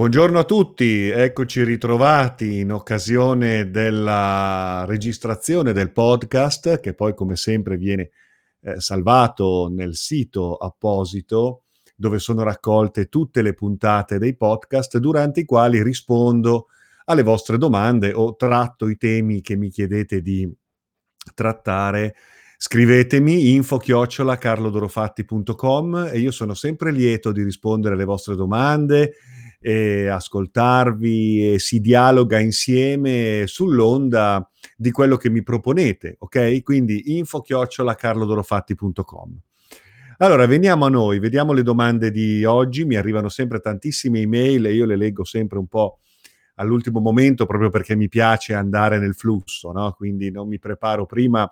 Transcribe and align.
Buongiorno 0.00 0.38
a 0.38 0.44
tutti, 0.44 1.08
eccoci 1.08 1.62
ritrovati 1.62 2.60
in 2.60 2.72
occasione 2.72 3.68
della 3.68 4.86
registrazione 4.86 5.74
del 5.74 5.92
podcast 5.92 6.80
che 6.80 6.94
poi 6.94 7.14
come 7.14 7.36
sempre 7.36 7.76
viene 7.76 8.08
eh, 8.62 8.80
salvato 8.80 9.68
nel 9.70 9.94
sito 9.96 10.56
apposito 10.56 11.64
dove 11.94 12.18
sono 12.18 12.42
raccolte 12.44 13.10
tutte 13.10 13.42
le 13.42 13.52
puntate 13.52 14.16
dei 14.16 14.34
podcast 14.34 14.96
durante 14.96 15.40
i 15.40 15.44
quali 15.44 15.82
rispondo 15.82 16.68
alle 17.04 17.22
vostre 17.22 17.58
domande 17.58 18.14
o 18.14 18.36
tratto 18.36 18.88
i 18.88 18.96
temi 18.96 19.42
che 19.42 19.54
mi 19.54 19.68
chiedete 19.68 20.22
di 20.22 20.50
trattare. 21.34 22.14
Scrivetemi 22.56 23.52
info 23.52 23.76
chiocciola 23.76 24.38
carlodorofatti.com 24.38 26.08
e 26.10 26.18
io 26.20 26.30
sono 26.30 26.54
sempre 26.54 26.90
lieto 26.90 27.32
di 27.32 27.42
rispondere 27.42 27.92
alle 27.96 28.04
vostre 28.06 28.34
domande 28.34 29.12
e 29.60 30.08
ascoltarvi 30.08 31.52
e 31.52 31.58
si 31.58 31.80
dialoga 31.80 32.38
insieme 32.38 33.44
sull'onda 33.46 34.48
di 34.76 34.90
quello 34.90 35.16
che 35.16 35.28
mi 35.28 35.42
proponete, 35.42 36.16
ok? 36.18 36.62
Quindi 36.62 37.16
info 37.16 37.42
chiocciola 37.42 37.94
carlodorofatti.com. 37.94 39.38
Allora, 40.18 40.46
veniamo 40.46 40.86
a 40.86 40.88
noi, 40.88 41.18
vediamo 41.18 41.52
le 41.52 41.62
domande 41.62 42.10
di 42.10 42.44
oggi, 42.44 42.84
mi 42.84 42.96
arrivano 42.96 43.28
sempre 43.28 43.60
tantissime 43.60 44.20
email 44.20 44.66
e 44.66 44.74
io 44.74 44.86
le 44.86 44.96
leggo 44.96 45.24
sempre 45.24 45.58
un 45.58 45.66
po' 45.66 46.00
all'ultimo 46.56 47.00
momento 47.00 47.46
proprio 47.46 47.70
perché 47.70 47.96
mi 47.96 48.08
piace 48.08 48.54
andare 48.54 48.98
nel 48.98 49.14
flusso, 49.14 49.72
no? 49.72 49.92
Quindi 49.92 50.30
non 50.30 50.48
mi 50.48 50.58
preparo 50.58 51.06
prima 51.06 51.50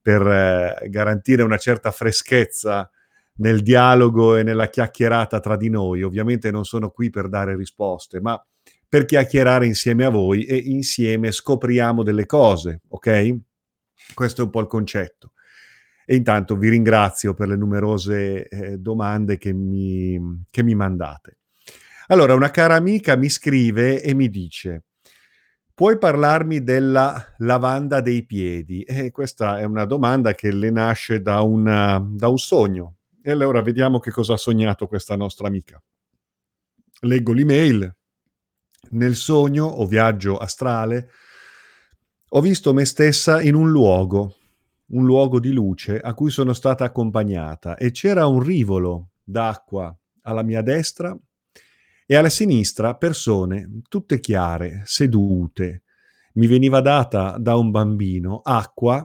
per 0.00 0.24
eh, 0.24 0.88
garantire 0.88 1.42
una 1.42 1.58
certa 1.58 1.90
freschezza 1.90 2.88
nel 3.36 3.62
dialogo 3.62 4.36
e 4.36 4.42
nella 4.42 4.68
chiacchierata 4.68 5.40
tra 5.40 5.56
di 5.56 5.68
noi. 5.68 6.02
Ovviamente 6.02 6.50
non 6.50 6.64
sono 6.64 6.90
qui 6.90 7.10
per 7.10 7.28
dare 7.28 7.56
risposte, 7.56 8.20
ma 8.20 8.40
per 8.88 9.04
chiacchierare 9.04 9.66
insieme 9.66 10.04
a 10.04 10.10
voi 10.10 10.44
e 10.44 10.56
insieme 10.56 11.32
scopriamo 11.32 12.02
delle 12.02 12.26
cose, 12.26 12.80
ok? 12.88 13.36
Questo 14.14 14.42
è 14.42 14.44
un 14.44 14.50
po' 14.50 14.60
il 14.60 14.68
concetto. 14.68 15.32
E 16.04 16.14
intanto 16.14 16.56
vi 16.56 16.68
ringrazio 16.68 17.34
per 17.34 17.48
le 17.48 17.56
numerose 17.56 18.46
eh, 18.46 18.78
domande 18.78 19.38
che 19.38 19.52
mi, 19.52 20.44
che 20.50 20.62
mi 20.62 20.74
mandate. 20.76 21.38
Allora, 22.06 22.34
una 22.34 22.50
cara 22.50 22.76
amica 22.76 23.16
mi 23.16 23.28
scrive 23.28 24.00
e 24.00 24.14
mi 24.14 24.30
dice, 24.30 24.84
puoi 25.74 25.98
parlarmi 25.98 26.62
della 26.62 27.34
lavanda 27.38 28.00
dei 28.00 28.24
piedi? 28.24 28.82
E 28.82 29.10
questa 29.10 29.58
è 29.58 29.64
una 29.64 29.84
domanda 29.84 30.32
che 30.32 30.52
le 30.52 30.70
nasce 30.70 31.20
da, 31.20 31.40
una, 31.40 32.00
da 32.08 32.28
un 32.28 32.38
sogno 32.38 32.95
e 33.26 33.32
allora 33.32 33.60
vediamo 33.60 33.98
che 33.98 34.12
cosa 34.12 34.34
ha 34.34 34.36
sognato 34.36 34.86
questa 34.86 35.16
nostra 35.16 35.48
amica. 35.48 35.82
Leggo 37.00 37.32
l'email. 37.32 37.92
Nel 38.90 39.16
sogno 39.16 39.64
o 39.64 39.84
viaggio 39.84 40.36
astrale 40.36 41.10
ho 42.28 42.40
visto 42.40 42.72
me 42.72 42.84
stessa 42.84 43.42
in 43.42 43.56
un 43.56 43.68
luogo, 43.68 44.36
un 44.90 45.04
luogo 45.04 45.40
di 45.40 45.50
luce 45.50 45.98
a 45.98 46.14
cui 46.14 46.30
sono 46.30 46.52
stata 46.52 46.84
accompagnata 46.84 47.76
e 47.76 47.90
c'era 47.90 48.26
un 48.26 48.40
rivolo 48.40 49.08
d'acqua 49.24 49.92
alla 50.22 50.42
mia 50.42 50.62
destra 50.62 51.18
e 52.06 52.14
alla 52.14 52.28
sinistra 52.28 52.94
persone 52.94 53.80
tutte 53.88 54.20
chiare, 54.20 54.82
sedute. 54.84 55.82
Mi 56.34 56.46
veniva 56.46 56.80
data 56.80 57.38
da 57.38 57.56
un 57.56 57.72
bambino 57.72 58.40
acqua 58.44 59.04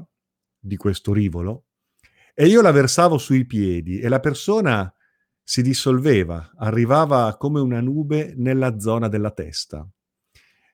di 0.59 0.77
questo 0.77 1.11
rivolo 1.11 1.63
e 2.33 2.47
io 2.47 2.61
la 2.61 2.71
versavo 2.71 3.17
sui 3.17 3.45
piedi 3.45 3.99
e 3.99 4.07
la 4.07 4.19
persona 4.19 4.93
si 5.43 5.61
dissolveva, 5.61 6.51
arrivava 6.57 7.35
come 7.37 7.59
una 7.59 7.81
nube 7.81 8.33
nella 8.37 8.79
zona 8.79 9.07
della 9.07 9.31
testa. 9.31 9.87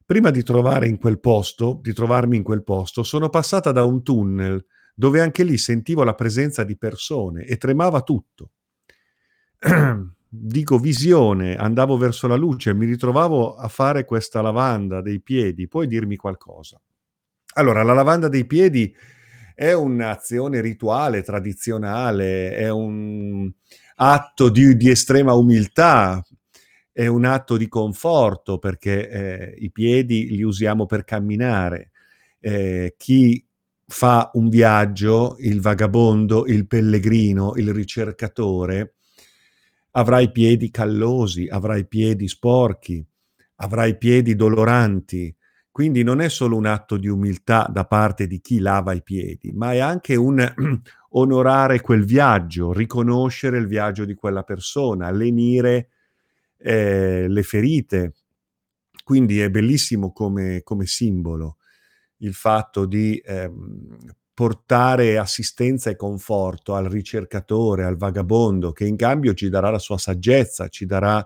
Prima 0.06 0.30
di 0.30 0.44
trovare 0.44 0.88
in 0.88 0.98
quel 0.98 1.20
posto, 1.20 1.80
di 1.82 1.94
trovarmi 1.94 2.38
in 2.38 2.44
quel 2.44 2.64
posto, 2.64 3.04
sono 3.04 3.30
passata 3.30 3.72
da 3.72 3.84
un 3.84 4.04
tunnel 4.04 4.66
dove 4.94 5.22
anche 5.22 5.44
lì 5.44 5.58
sentivo 5.58 6.04
la 6.04 6.16
presenza 6.16 6.64
di 6.64 6.78
persone 6.78 7.44
e 7.44 7.58
tremava 7.58 8.02
tutto. 8.02 8.52
Dico 10.30 10.78
visione, 10.78 11.56
andavo 11.56 11.98
verso 11.98 12.28
la 12.28 12.36
luce, 12.36 12.74
mi 12.74 12.86
ritrovavo 12.86 13.56
a 13.56 13.68
fare 13.68 14.06
questa 14.06 14.42
lavanda 14.42 15.02
dei 15.02 15.22
piedi, 15.22 15.68
puoi 15.68 15.88
dirmi 15.88 16.16
qualcosa? 16.16 16.82
Allora, 17.56 17.84
la 17.84 17.94
lavanda 17.94 18.28
dei 18.28 18.46
piedi 18.46 18.94
è 19.58 19.74
un'azione 19.74 20.62
rituale, 20.62 21.24
tradizionale, 21.24 22.54
è 22.54 22.70
un 22.70 23.52
atto 23.96 24.50
di, 24.50 24.78
di 24.78 24.92
estrema 24.92 25.34
umiltà, 25.34 26.24
è 26.92 27.08
un 27.08 27.26
atto 27.26 27.58
di 27.58 27.68
conforto 27.68 28.60
perché 28.60 29.10
eh, 29.10 29.56
i 29.58 29.72
piedi 29.72 30.30
li 30.36 30.44
usiamo 30.44 30.86
per 30.86 31.04
camminare. 31.06 31.90
Eh, 32.40 32.94
chi 33.00 33.44
fa 33.88 34.30
un 34.36 34.50
viaggio, 34.50 35.38
il 35.40 35.60
vagabondo, 35.60 36.46
il 36.46 36.68
pellegrino, 36.68 37.56
il 37.56 37.74
ricercatore, 37.74 38.94
avrà 39.94 40.20
i 40.20 40.32
piedi 40.32 40.70
callosi, 40.70 41.48
avrà 41.48 41.78
i 41.78 41.88
piedi 41.88 42.28
sporchi, 42.28 43.04
avrà 43.56 43.86
i 43.86 43.98
piedi 43.98 44.36
doloranti, 44.36 45.36
quindi 45.78 46.02
non 46.02 46.22
è 46.22 46.28
solo 46.28 46.56
un 46.56 46.66
atto 46.66 46.98
di 46.98 47.08
umiltà 47.08 47.70
da 47.72 47.86
parte 47.86 48.26
di 48.26 48.42
chi 48.42 48.58
lava 48.58 48.94
i 48.94 49.04
piedi, 49.04 49.52
ma 49.52 49.74
è 49.74 49.78
anche 49.78 50.16
un 50.16 50.44
onorare 51.14 51.82
quel 51.82 52.04
viaggio, 52.04 52.74
riconoscere 52.74 53.60
il 53.60 53.68
viaggio 53.68 54.04
di 54.04 54.16
quella 54.16 54.42
persona, 54.42 55.12
lenire 55.12 55.90
eh, 56.58 57.28
le 57.28 57.44
ferite. 57.44 58.14
Quindi 59.04 59.40
è 59.40 59.52
bellissimo 59.52 60.12
come, 60.12 60.64
come 60.64 60.88
simbolo 60.88 61.58
il 62.22 62.34
fatto 62.34 62.88
di 62.88 63.20
eh, 63.20 63.52
portare 64.34 65.20
assistenza 65.20 65.92
e 65.92 65.96
conforto 65.96 66.74
al 66.74 66.86
ricercatore, 66.86 67.86
al 67.86 67.98
vagabondo, 67.98 68.72
che 68.72 68.88
in 68.88 68.96
cambio 68.96 69.36
ci 69.36 69.48
darà 69.48 69.70
la 69.70 69.78
sua 69.78 70.00
saggezza, 70.00 70.70
ci 70.70 70.88
darà 70.88 71.24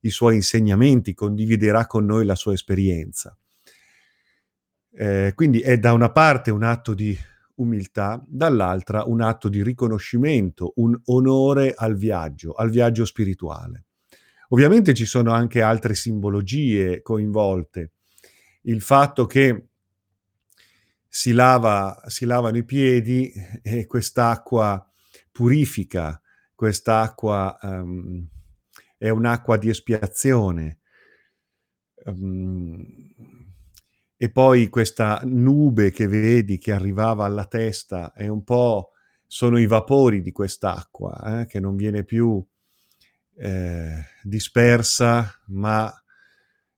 i 0.00 0.08
suoi 0.08 0.36
insegnamenti, 0.36 1.12
condividerà 1.12 1.86
con 1.86 2.06
noi 2.06 2.24
la 2.24 2.34
sua 2.34 2.54
esperienza. 2.54 3.36
Eh, 4.96 5.32
quindi 5.34 5.60
è 5.60 5.78
da 5.78 5.92
una 5.92 6.10
parte 6.10 6.50
un 6.50 6.62
atto 6.62 6.94
di 6.94 7.18
umiltà, 7.56 8.22
dall'altra 8.26 9.04
un 9.04 9.20
atto 9.20 9.48
di 9.48 9.62
riconoscimento, 9.62 10.72
un 10.76 10.98
onore 11.06 11.74
al 11.76 11.96
viaggio, 11.96 12.52
al 12.52 12.70
viaggio 12.70 13.04
spirituale. 13.04 13.86
Ovviamente 14.48 14.94
ci 14.94 15.04
sono 15.06 15.32
anche 15.32 15.62
altre 15.62 15.94
simbologie 15.94 17.02
coinvolte. 17.02 17.92
Il 18.62 18.80
fatto 18.80 19.26
che 19.26 19.68
si, 21.08 21.32
lava, 21.32 22.02
si 22.06 22.24
lavano 22.24 22.56
i 22.56 22.64
piedi 22.64 23.32
e 23.62 23.86
quest'acqua 23.86 24.88
purifica, 25.30 26.20
quest'acqua 26.54 27.58
um, 27.62 28.26
è 28.96 29.08
un'acqua 29.08 29.56
di 29.56 29.68
espiazione. 29.68 30.78
Um, 32.04 33.13
e 34.24 34.30
poi 34.30 34.70
questa 34.70 35.20
nube 35.24 35.90
che 35.90 36.08
vedi 36.08 36.56
che 36.56 36.72
arrivava 36.72 37.26
alla 37.26 37.44
testa 37.44 38.14
è 38.14 38.26
un 38.26 38.42
po' 38.42 38.92
sono 39.26 39.58
i 39.58 39.66
vapori 39.66 40.22
di 40.22 40.32
quest'acqua 40.32 41.42
eh, 41.42 41.46
che 41.46 41.60
non 41.60 41.76
viene 41.76 42.04
più 42.04 42.42
eh, 43.36 44.02
dispersa 44.22 45.30
ma 45.48 45.92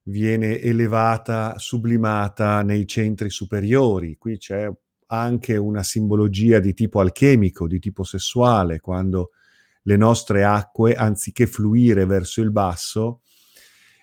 viene 0.08 0.58
elevata, 0.60 1.56
sublimata 1.56 2.62
nei 2.62 2.84
centri 2.84 3.30
superiori. 3.30 4.16
Qui 4.16 4.38
c'è 4.38 4.68
anche 5.06 5.56
una 5.56 5.84
simbologia 5.84 6.58
di 6.58 6.74
tipo 6.74 6.98
alchemico, 6.98 7.68
di 7.68 7.78
tipo 7.78 8.02
sessuale, 8.02 8.80
quando 8.80 9.30
le 9.82 9.96
nostre 9.96 10.42
acque, 10.42 10.94
anziché 10.94 11.46
fluire 11.46 12.06
verso 12.06 12.40
il 12.40 12.50
basso, 12.50 13.20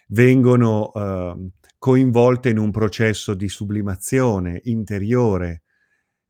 vengono 0.07 0.94
eh, 0.95 1.35
coinvolte 1.83 2.47
in 2.47 2.59
un 2.59 2.71
processo 2.71 3.33
di 3.33 3.50
sublimazione 3.50 4.62
interiore, 4.63 5.63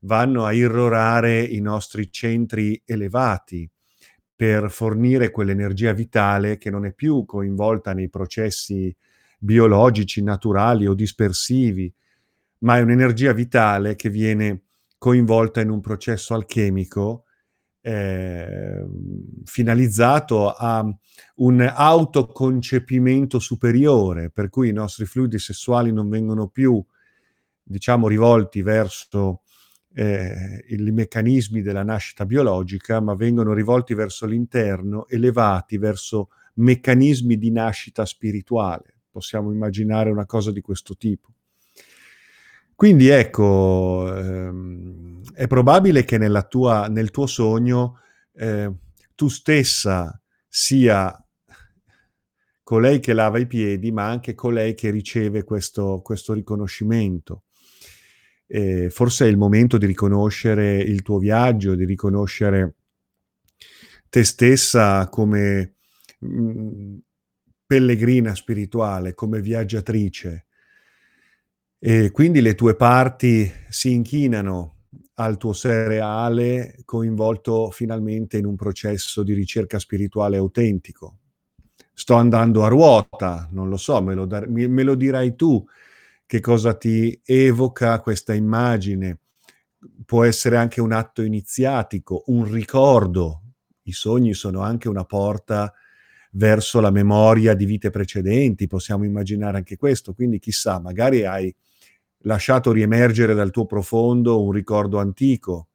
vanno 0.00 0.44
a 0.44 0.52
irrorare 0.52 1.42
i 1.44 1.60
nostri 1.60 2.10
centri 2.10 2.82
elevati 2.84 3.70
per 4.34 4.68
fornire 4.68 5.30
quell'energia 5.30 5.92
vitale 5.92 6.58
che 6.58 6.70
non 6.70 6.86
è 6.86 6.92
più 6.92 7.24
coinvolta 7.24 7.92
nei 7.92 8.10
processi 8.10 8.92
biologici, 9.38 10.24
naturali 10.24 10.88
o 10.88 10.94
dispersivi, 10.94 11.94
ma 12.62 12.78
è 12.78 12.80
un'energia 12.80 13.32
vitale 13.32 13.94
che 13.94 14.10
viene 14.10 14.62
coinvolta 14.98 15.60
in 15.60 15.70
un 15.70 15.80
processo 15.80 16.34
alchemico 16.34 17.23
eh, 17.86 18.82
finalizzato 19.44 20.48
a 20.48 20.82
un 21.36 21.60
autoconcepimento 21.60 23.38
superiore, 23.38 24.30
per 24.30 24.48
cui 24.48 24.70
i 24.70 24.72
nostri 24.72 25.04
fluidi 25.04 25.38
sessuali 25.38 25.92
non 25.92 26.08
vengono 26.08 26.48
più, 26.48 26.82
diciamo, 27.62 28.08
rivolti 28.08 28.62
verso 28.62 29.42
eh, 29.92 30.64
i 30.68 30.76
meccanismi 30.76 31.60
della 31.60 31.82
nascita 31.82 32.24
biologica, 32.24 33.00
ma 33.00 33.14
vengono 33.14 33.52
rivolti 33.52 33.92
verso 33.92 34.24
l'interno, 34.24 35.06
elevati 35.06 35.76
verso 35.76 36.30
meccanismi 36.54 37.36
di 37.36 37.50
nascita 37.50 38.06
spirituale. 38.06 38.94
possiamo 39.10 39.52
immaginare 39.52 40.10
una 40.10 40.24
cosa 40.24 40.50
di 40.50 40.62
questo 40.62 40.96
tipo. 40.96 41.33
Quindi 42.76 43.08
ecco, 43.08 44.12
ehm, 44.16 45.22
è 45.32 45.46
probabile 45.46 46.04
che 46.04 46.18
tua, 46.48 46.88
nel 46.88 47.10
tuo 47.10 47.26
sogno 47.26 48.00
eh, 48.32 48.72
tu 49.14 49.28
stessa 49.28 50.20
sia 50.48 51.16
colei 52.64 52.98
che 52.98 53.12
lava 53.12 53.38
i 53.38 53.46
piedi, 53.46 53.92
ma 53.92 54.08
anche 54.08 54.34
colei 54.34 54.74
che 54.74 54.90
riceve 54.90 55.44
questo, 55.44 56.00
questo 56.02 56.32
riconoscimento. 56.32 57.44
Eh, 58.46 58.90
forse 58.90 59.26
è 59.26 59.28
il 59.28 59.36
momento 59.36 59.78
di 59.78 59.86
riconoscere 59.86 60.78
il 60.78 61.02
tuo 61.02 61.18
viaggio, 61.18 61.74
di 61.74 61.84
riconoscere 61.84 62.74
te 64.08 64.24
stessa 64.24 65.08
come 65.08 65.76
mh, 66.18 66.28
mm, 66.28 66.96
pellegrina 67.66 68.34
spirituale, 68.34 69.14
come 69.14 69.40
viaggiatrice. 69.40 70.43
E 71.86 72.12
quindi 72.12 72.40
le 72.40 72.54
tue 72.54 72.76
parti 72.76 73.52
si 73.68 73.92
inchinano 73.92 74.84
al 75.16 75.36
tuo 75.36 75.52
sé 75.52 75.86
reale, 75.86 76.76
coinvolto 76.86 77.70
finalmente 77.70 78.38
in 78.38 78.46
un 78.46 78.56
processo 78.56 79.22
di 79.22 79.34
ricerca 79.34 79.78
spirituale 79.78 80.38
autentico. 80.38 81.18
Sto 81.92 82.14
andando 82.14 82.64
a 82.64 82.68
ruota, 82.68 83.50
non 83.52 83.68
lo 83.68 83.76
so, 83.76 84.00
me 84.00 84.14
lo, 84.14 84.24
dar- 84.24 84.48
me 84.48 84.82
lo 84.82 84.94
dirai 84.94 85.34
tu 85.36 85.62
che 86.24 86.40
cosa 86.40 86.72
ti 86.72 87.20
evoca 87.22 88.00
questa 88.00 88.32
immagine. 88.32 89.18
Può 90.06 90.24
essere 90.24 90.56
anche 90.56 90.80
un 90.80 90.92
atto 90.92 91.20
iniziatico, 91.20 92.22
un 92.28 92.50
ricordo. 92.50 93.42
I 93.82 93.92
sogni 93.92 94.32
sono 94.32 94.62
anche 94.62 94.88
una 94.88 95.04
porta 95.04 95.70
verso 96.30 96.80
la 96.80 96.90
memoria 96.90 97.52
di 97.52 97.66
vite 97.66 97.90
precedenti, 97.90 98.68
possiamo 98.68 99.04
immaginare 99.04 99.58
anche 99.58 99.76
questo. 99.76 100.14
Quindi 100.14 100.38
chissà, 100.38 100.80
magari 100.80 101.26
hai 101.26 101.54
lasciato 102.24 102.72
riemergere 102.72 103.34
dal 103.34 103.50
tuo 103.50 103.66
profondo 103.66 104.42
un 104.42 104.52
ricordo 104.52 104.98
antico. 104.98 105.68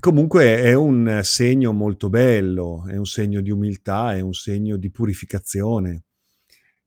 Comunque 0.00 0.62
è 0.62 0.72
un 0.72 1.20
segno 1.22 1.72
molto 1.72 2.08
bello, 2.08 2.86
è 2.86 2.96
un 2.96 3.04
segno 3.04 3.40
di 3.40 3.50
umiltà, 3.50 4.14
è 4.14 4.20
un 4.20 4.32
segno 4.32 4.76
di 4.76 4.90
purificazione. 4.90 6.04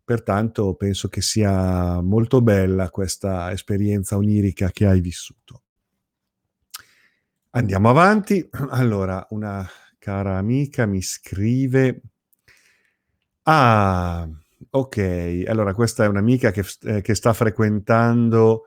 Pertanto 0.03 0.73
penso 0.73 1.07
che 1.09 1.21
sia 1.21 2.01
molto 2.01 2.41
bella 2.41 2.89
questa 2.89 3.51
esperienza 3.51 4.17
onirica 4.17 4.71
che 4.71 4.87
hai 4.87 5.01
vissuto. 5.01 5.61
Andiamo 7.51 7.89
avanti. 7.89 8.47
Allora, 8.69 9.25
una 9.29 9.67
cara 9.99 10.37
amica 10.37 10.85
mi 10.85 11.01
scrive... 11.01 12.01
Ah, 13.43 14.27
ok. 14.69 15.43
Allora, 15.47 15.73
questa 15.73 16.03
è 16.03 16.07
un'amica 16.07 16.51
che, 16.51 16.63
eh, 16.83 17.01
che 17.01 17.15
sta 17.15 17.33
frequentando 17.33 18.63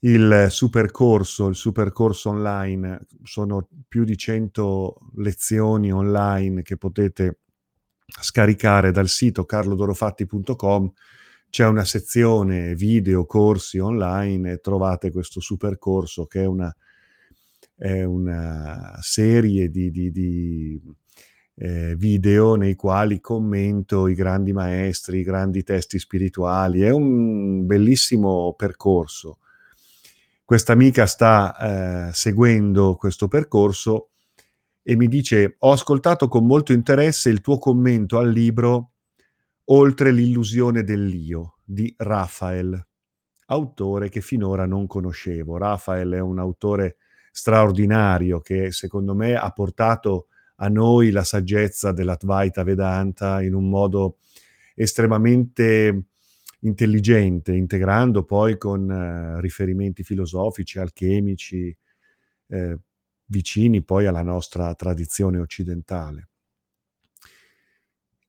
il 0.00 0.46
supercorso, 0.50 1.48
il 1.48 1.56
supercorso 1.56 2.30
online. 2.30 3.06
Sono 3.22 3.68
più 3.88 4.04
di 4.04 4.16
100 4.16 4.98
lezioni 5.16 5.92
online 5.92 6.62
che 6.62 6.76
potete 6.76 7.40
scaricare 8.20 8.90
dal 8.90 9.08
sito 9.08 9.44
carlodorofatti.com 9.44 10.92
c'è 11.50 11.66
una 11.66 11.84
sezione 11.84 12.74
video, 12.74 13.24
corsi 13.24 13.78
online 13.78 14.52
e 14.52 14.58
trovate 14.58 15.10
questo 15.10 15.40
super 15.40 15.78
corso 15.78 16.26
che 16.26 16.42
è 16.42 16.46
una, 16.46 16.74
è 17.74 18.04
una 18.04 18.98
serie 19.00 19.70
di, 19.70 19.90
di, 19.90 20.10
di 20.10 20.80
eh, 21.58 21.94
video 21.96 22.54
nei 22.54 22.74
quali 22.74 23.20
commento 23.20 24.06
i 24.08 24.14
grandi 24.14 24.52
maestri, 24.52 25.18
i 25.18 25.24
grandi 25.24 25.62
testi 25.62 25.98
spirituali. 25.98 26.82
È 26.82 26.90
un 26.90 27.66
bellissimo 27.66 28.54
percorso. 28.56 29.38
Questa 30.44 30.72
amica 30.72 31.06
sta 31.06 32.08
eh, 32.08 32.12
seguendo 32.12 32.94
questo 32.96 33.28
percorso 33.28 34.10
e 34.82 34.96
mi 34.96 35.08
dice 35.08 35.56
ho 35.58 35.72
ascoltato 35.72 36.28
con 36.28 36.46
molto 36.46 36.72
interesse 36.72 37.28
il 37.28 37.42
tuo 37.42 37.58
commento 37.58 38.16
al 38.16 38.30
libro 38.30 38.92
Oltre 39.70 40.12
l'illusione 40.12 40.82
dell'io 40.82 41.58
di 41.62 41.92
Raphael, 41.98 42.86
autore 43.46 44.08
che 44.08 44.22
finora 44.22 44.64
non 44.64 44.86
conoscevo. 44.86 45.58
Raphael 45.58 46.12
è 46.12 46.20
un 46.20 46.38
autore 46.38 46.96
straordinario 47.30 48.40
che 48.40 48.72
secondo 48.72 49.14
me 49.14 49.34
ha 49.34 49.50
portato 49.50 50.27
a 50.60 50.68
noi 50.68 51.10
la 51.10 51.24
saggezza 51.24 51.92
dell'Advaita 51.92 52.62
Vedanta 52.62 53.42
in 53.42 53.54
un 53.54 53.68
modo 53.68 54.18
estremamente 54.74 56.04
intelligente, 56.60 57.54
integrando 57.54 58.24
poi 58.24 58.58
con 58.58 58.90
eh, 58.90 59.40
riferimenti 59.40 60.02
filosofici, 60.02 60.78
alchemici, 60.78 61.76
eh, 62.48 62.78
vicini 63.26 63.82
poi 63.82 64.06
alla 64.06 64.22
nostra 64.22 64.74
tradizione 64.74 65.38
occidentale. 65.38 66.28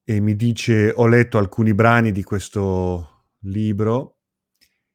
E 0.04 0.20
mi 0.20 0.36
dice, 0.36 0.92
ho 0.96 1.08
letto 1.08 1.38
alcuni 1.38 1.74
brani 1.74 2.12
di 2.12 2.24
questo 2.24 3.26
libro 3.44 4.18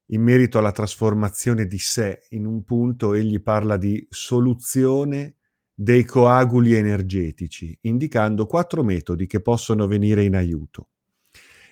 in 0.06 0.22
merito 0.22 0.58
alla 0.58 0.72
trasformazione 0.72 1.66
di 1.66 1.78
sé. 1.78 2.26
In 2.30 2.46
un 2.46 2.64
punto 2.64 3.14
egli 3.14 3.40
parla 3.40 3.76
di 3.76 4.04
soluzione 4.10 5.36
dei 5.74 6.04
coaguli 6.04 6.74
energetici, 6.74 7.76
indicando 7.82 8.46
quattro 8.46 8.84
metodi 8.84 9.26
che 9.26 9.40
possono 9.40 9.86
venire 9.86 10.22
in 10.22 10.36
aiuto. 10.36 10.88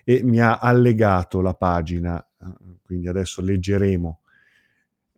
E 0.04 0.22
mi 0.24 0.40
ha 0.40 0.58
allegato 0.58 1.40
la 1.40 1.54
pagina, 1.54 2.24
quindi 2.82 3.06
adesso 3.06 3.40
leggeremo, 3.40 4.20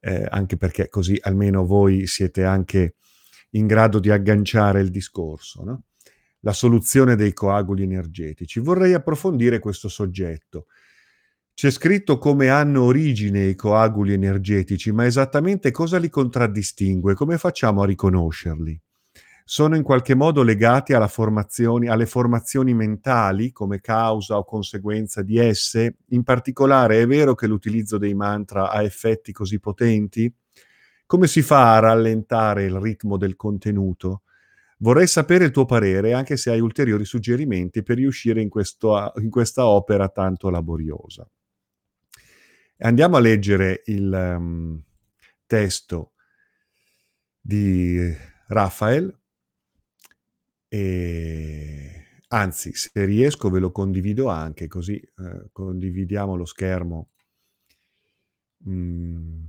eh, 0.01 0.27
anche 0.29 0.59
perché 0.59 0.91
così 0.91 1.19
almeno 1.23 1.65
voi 1.65 2.07
siete 2.07 2.45
anche 2.45 2.97
in 3.51 3.67
grado 3.67 3.99
di 3.99 4.11
agganciare 4.11 4.81
il 4.81 4.91
discorso, 4.91 5.65
no? 5.65 5.83
la 6.41 6.53
soluzione 6.53 7.17
dei 7.17 7.33
coaguli 7.33 7.85
energetici. 7.85 8.61
Vorrei 8.61 8.93
approfondire 8.93 9.59
questo 9.59 9.89
soggetto. 9.89 10.67
C'è 11.57 11.71
scritto 11.71 12.19
come 12.19 12.49
hanno 12.49 12.83
origine 12.83 13.45
i 13.45 13.55
coaguli 13.55 14.13
energetici, 14.13 14.91
ma 14.91 15.07
esattamente 15.07 15.71
cosa 15.71 15.99
li 15.99 16.11
contraddistingue? 16.11 17.15
Come 17.15 17.39
facciamo 17.39 17.83
a 17.83 17.87
riconoscerli? 17.87 18.79
Sono 19.45 19.77
in 19.77 19.85
qualche 19.85 20.17
modo 20.17 20.43
legati 20.43 20.95
formazione, 21.07 21.89
alle 21.89 22.07
formazioni 22.07 22.75
mentali 22.75 23.53
come 23.53 23.81
causa 23.81 24.37
o 24.37 24.45
conseguenza 24.45 25.23
di 25.23 25.39
esse? 25.39 25.99
In 26.09 26.25
particolare 26.25 27.01
è 27.01 27.07
vero 27.07 27.37
che 27.37 27.47
l'utilizzo 27.47 27.99
dei 27.99 28.15
mantra 28.15 28.71
ha 28.71 28.83
effetti 28.83 29.31
così 29.31 29.61
potenti? 29.61 30.31
Come 31.07 31.29
si 31.29 31.41
fa 31.41 31.77
a 31.77 31.79
rallentare 31.79 32.65
il 32.65 32.81
ritmo 32.81 33.17
del 33.17 33.37
contenuto? 33.37 34.23
Vorrei 34.79 35.07
sapere 35.07 35.45
il 35.45 35.51
tuo 35.53 35.67
parere, 35.67 36.15
anche 36.15 36.37
se 36.37 36.51
hai 36.51 36.61
ulteriori 36.61 37.05
suggerimenti 37.05 37.85
per 37.85 37.97
riuscire 37.97 38.41
in, 38.43 38.49
questo, 38.49 39.13
in 39.19 39.31
questa 39.31 39.67
opera 39.67 40.09
tanto 40.09 40.51
laboriosa. 40.51 41.25
Andiamo 42.79 43.17
a 43.17 43.21
leggere 43.21 43.83
il 43.87 44.11
um, 44.13 44.83
testo 45.47 46.13
di 47.41 48.13
Raphael 48.49 49.17
e 50.69 52.05
anzi, 52.29 52.75
se 52.75 52.91
riesco 53.05 53.49
ve 53.49 53.61
lo 53.61 53.71
condivido 53.71 54.29
anche, 54.29 54.67
così 54.67 54.97
eh, 54.97 55.49
condividiamo 55.53 56.35
lo 56.35 56.45
schermo. 56.45 57.11
Mm. 58.69 59.45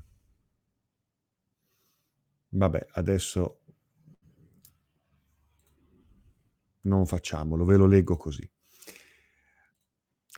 Vabbè, 2.50 2.88
adesso 2.92 3.62
non 6.82 7.06
facciamolo, 7.08 7.66
ve 7.66 7.76
lo 7.76 7.88
leggo 7.88 8.18
così. 8.18 8.48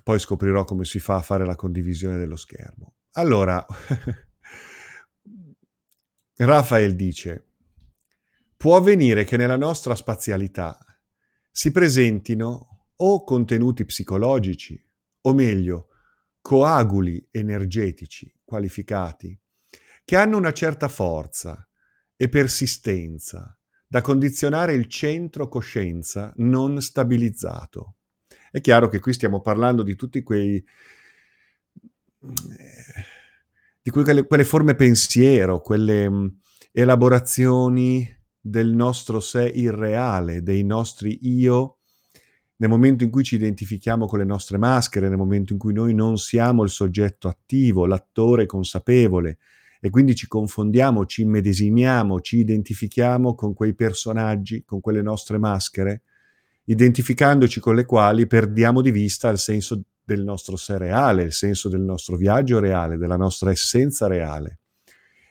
Poi 0.07 0.19
scoprirò 0.19 0.63
come 0.63 0.85
si 0.85 0.99
fa 0.99 1.17
a 1.17 1.21
fare 1.21 1.45
la 1.45 1.57
condivisione 1.57 2.17
dello 2.17 2.37
schermo. 2.37 2.93
Allora, 3.15 3.65
Rafael 6.37 6.95
dice, 6.95 7.55
può 8.55 8.77
avvenire 8.77 9.25
che 9.25 9.35
nella 9.35 9.57
nostra 9.57 9.95
spazialità 9.95 10.79
si 11.51 11.71
presentino 11.71 12.85
o 12.95 13.25
contenuti 13.25 13.83
psicologici, 13.83 14.81
o 15.23 15.33
meglio, 15.33 15.89
coaguli 16.39 17.27
energetici 17.29 18.33
qualificati, 18.45 19.37
che 20.05 20.15
hanno 20.15 20.37
una 20.37 20.53
certa 20.53 20.87
forza, 20.87 21.67
e 22.15 22.29
persistenza 22.29 23.59
da 23.85 23.99
condizionare 23.99 24.73
il 24.73 24.87
centro 24.87 25.49
coscienza 25.49 26.31
non 26.37 26.81
stabilizzato. 26.81 27.96
È 28.51 28.61
chiaro 28.61 28.89
che 28.89 28.99
qui 28.99 29.13
stiamo 29.13 29.41
parlando 29.41 29.83
di 29.83 29.95
tutti 29.95 30.23
quei 30.23 30.63
di 33.81 33.89
quelle, 33.91 34.25
quelle 34.25 34.43
forme 34.43 34.75
pensiero, 34.75 35.61
quelle 35.61 36.09
mh, 36.09 36.39
elaborazioni 36.71 38.07
del 38.39 38.73
nostro 38.73 39.19
sé 39.19 39.47
irreale, 39.47 40.41
dei 40.41 40.63
nostri 40.63 41.19
io 41.21 41.77
nel 42.57 42.69
momento 42.69 43.03
in 43.03 43.11
cui 43.11 43.23
ci 43.23 43.35
identifichiamo 43.35 44.07
con 44.07 44.19
le 44.19 44.25
nostre 44.25 44.57
maschere, 44.57 45.09
nel 45.09 45.17
momento 45.17 45.53
in 45.53 45.59
cui 45.59 45.73
noi 45.73 45.93
non 45.93 46.17
siamo 46.17 46.63
il 46.63 46.69
soggetto 46.69 47.27
attivo, 47.27 47.85
l'attore 47.85 48.45
consapevole, 48.45 49.37
e 49.79 49.89
quindi 49.91 50.15
ci 50.15 50.27
confondiamo, 50.27 51.05
ci 51.05 51.21
immedesimiamo, 51.21 52.19
ci 52.21 52.37
identifichiamo 52.37 53.35
con 53.35 53.53
quei 53.53 53.75
personaggi, 53.75 54.63
con 54.65 54.81
quelle 54.81 55.03
nostre 55.03 55.37
maschere, 55.37 56.01
identificandoci 56.69 57.59
con 57.59 57.75
le 57.75 57.85
quali 57.85 58.27
perdiamo 58.27 58.81
di 58.81 58.91
vista 58.91 59.29
il 59.29 59.37
senso 59.37 59.81
del 60.03 60.23
nostro 60.23 60.55
sé 60.55 60.77
reale, 60.77 61.23
il 61.23 61.33
senso 61.33 61.69
del 61.69 61.81
nostro 61.81 62.15
viaggio 62.15 62.59
reale, 62.59 62.97
della 62.97 63.17
nostra 63.17 63.51
essenza 63.51 64.07
reale. 64.07 64.59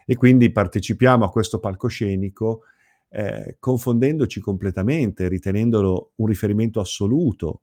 E 0.05 0.17
quindi 0.17 0.51
partecipiamo 0.51 1.25
a 1.25 1.31
questo 1.31 1.59
palcoscenico 1.59 2.63
eh, 3.09 3.57
confondendoci 3.59 4.41
completamente, 4.41 5.29
ritenendolo 5.29 6.13
un 6.17 6.27
riferimento 6.27 6.81
assoluto, 6.81 7.63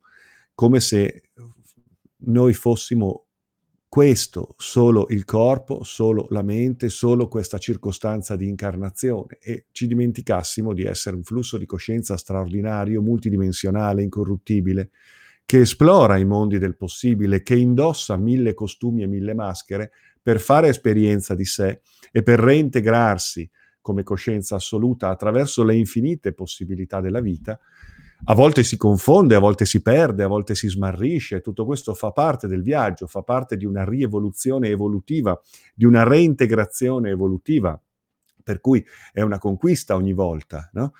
come 0.53 0.79
se 0.79 1.29
noi 2.25 2.53
fossimo 2.53 3.25
questo, 3.93 4.55
solo 4.57 5.05
il 5.09 5.23
corpo, 5.23 5.83
solo 5.83 6.25
la 6.31 6.41
mente, 6.41 6.89
solo 6.89 7.27
questa 7.27 7.59
circostanza 7.59 8.35
di 8.35 8.47
incarnazione. 8.47 9.37
E 9.39 9.67
ci 9.71 9.85
dimenticassimo 9.85 10.73
di 10.73 10.81
essere 10.81 11.15
un 11.15 11.21
flusso 11.21 11.59
di 11.59 11.67
coscienza 11.67 12.17
straordinario, 12.17 13.03
multidimensionale, 13.03 14.01
incorruttibile, 14.01 14.89
che 15.45 15.59
esplora 15.59 16.17
i 16.17 16.25
mondi 16.25 16.57
del 16.57 16.75
possibile, 16.75 17.43
che 17.43 17.53
indossa 17.53 18.17
mille 18.17 18.55
costumi 18.55 19.03
e 19.03 19.05
mille 19.05 19.35
maschere 19.35 19.91
per 20.19 20.39
fare 20.39 20.69
esperienza 20.69 21.35
di 21.35 21.45
sé 21.45 21.81
e 22.11 22.23
per 22.23 22.39
reintegrarsi 22.39 23.47
come 23.79 24.01
coscienza 24.01 24.55
assoluta 24.55 25.09
attraverso 25.09 25.63
le 25.63 25.75
infinite 25.75 26.33
possibilità 26.33 26.99
della 26.99 27.21
vita, 27.21 27.59
a 28.25 28.33
volte 28.33 28.63
si 28.63 28.77
confonde, 28.77 29.35
a 29.35 29.39
volte 29.39 29.65
si 29.65 29.81
perde, 29.81 30.23
a 30.23 30.27
volte 30.27 30.55
si 30.55 30.69
smarrisce, 30.69 31.41
tutto 31.41 31.65
questo 31.65 31.93
fa 31.93 32.11
parte 32.11 32.47
del 32.47 32.61
viaggio, 32.61 33.07
fa 33.07 33.21
parte 33.21 33.57
di 33.57 33.65
una 33.65 33.83
rievoluzione 33.83 34.69
evolutiva, 34.69 35.39
di 35.73 35.85
una 35.85 36.03
reintegrazione 36.03 37.09
evolutiva, 37.09 37.79
per 38.41 38.59
cui 38.59 38.85
è 39.11 39.21
una 39.21 39.39
conquista 39.39 39.95
ogni 39.95 40.13
volta, 40.13 40.69
no? 40.73 40.93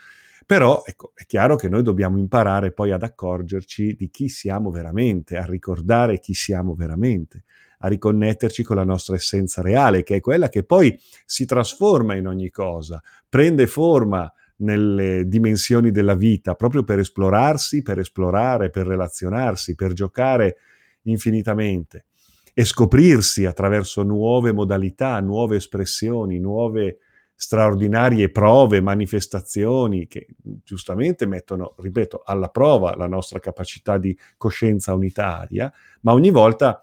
Però 0.46 0.84
ecco, 0.86 1.14
è 1.16 1.26
chiaro 1.26 1.56
che 1.56 1.70
noi 1.70 1.84
dobbiamo 1.84 2.18
imparare 2.18 2.74
poi 2.74 2.92
ad 2.92 3.04
accorgerci 3.04 3.96
di 3.96 4.10
chi 4.10 4.28
siamo 4.28 4.72
veramente, 4.72 5.38
a 5.38 5.46
ricordare 5.46 6.20
chi 6.20 6.34
siamo 6.34 6.76
veramente 6.76 7.46
a 7.84 7.88
riconnetterci 7.88 8.64
con 8.64 8.78
la 8.78 8.86
nostra 8.86 9.16
essenza 9.16 9.62
reale, 9.62 10.04
che 10.04 10.16
è 10.16 10.20
quella 10.22 10.50
che 10.50 10.64
poi 10.64 10.98
si 11.26 11.46
trasforma 11.46 12.16
in 12.16 12.28
ogni 12.28 12.50
cosa, 12.50 13.02
prende 13.28 13.68
forma 13.68 14.32
nelle 14.58 15.28
dimensioni 15.28 15.92
della 15.92 16.16
vita, 16.16 16.56
proprio 16.56 16.84
per 16.84 17.00
esplorarsi, 17.00 17.82
per 17.82 18.00
esplorare, 18.00 18.70
per 18.70 18.88
relazionarsi, 18.88 19.76
per 19.76 19.94
giocare 19.94 20.58
infinitamente 21.04 22.06
e 22.54 22.66
scoprirsi 22.66 23.46
attraverso 23.46 24.04
nuove 24.04 24.52
modalità, 24.52 25.20
nuove 25.20 25.56
espressioni, 25.56 26.40
nuove 26.40 27.00
straordinarie 27.36 28.30
prove, 28.30 28.80
manifestazioni 28.80 30.08
che 30.08 30.28
giustamente 30.64 31.26
mettono, 31.26 31.74
ripeto, 31.78 32.22
alla 32.24 32.50
prova 32.50 32.96
la 32.96 33.08
nostra 33.08 33.40
capacità 33.40 33.98
di 33.98 34.18
coscienza 34.38 34.94
unitaria, 34.94 35.74
ma 36.02 36.14
ogni 36.14 36.30
volta 36.30 36.82